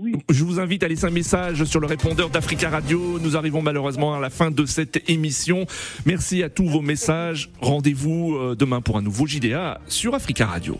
oui. 0.00 0.14
je 0.30 0.44
vous 0.44 0.60
invite 0.60 0.82
à 0.82 0.88
laisser 0.88 1.04
un 1.04 1.10
message 1.10 1.64
sur 1.64 1.78
le 1.78 1.86
répondeur 1.86 2.30
d'Africa 2.30 2.70
Radio. 2.70 3.18
Nous 3.20 3.36
arrivons 3.36 3.60
malheureusement 3.60 4.14
à 4.14 4.20
la 4.20 4.30
fin 4.30 4.50
de 4.50 4.64
cette 4.64 5.08
émission. 5.10 5.66
Merci 6.06 6.42
à 6.42 6.48
tous 6.48 6.66
vos 6.66 6.80
messages. 6.80 7.50
Rendez-vous 7.60 8.36
euh, 8.36 8.56
demain 8.56 8.80
pour 8.80 8.96
un 8.96 9.02
nouveau 9.02 9.26
JDA 9.26 9.80
sur 9.88 10.14
Africa 10.14 10.46
Radio. 10.46 10.78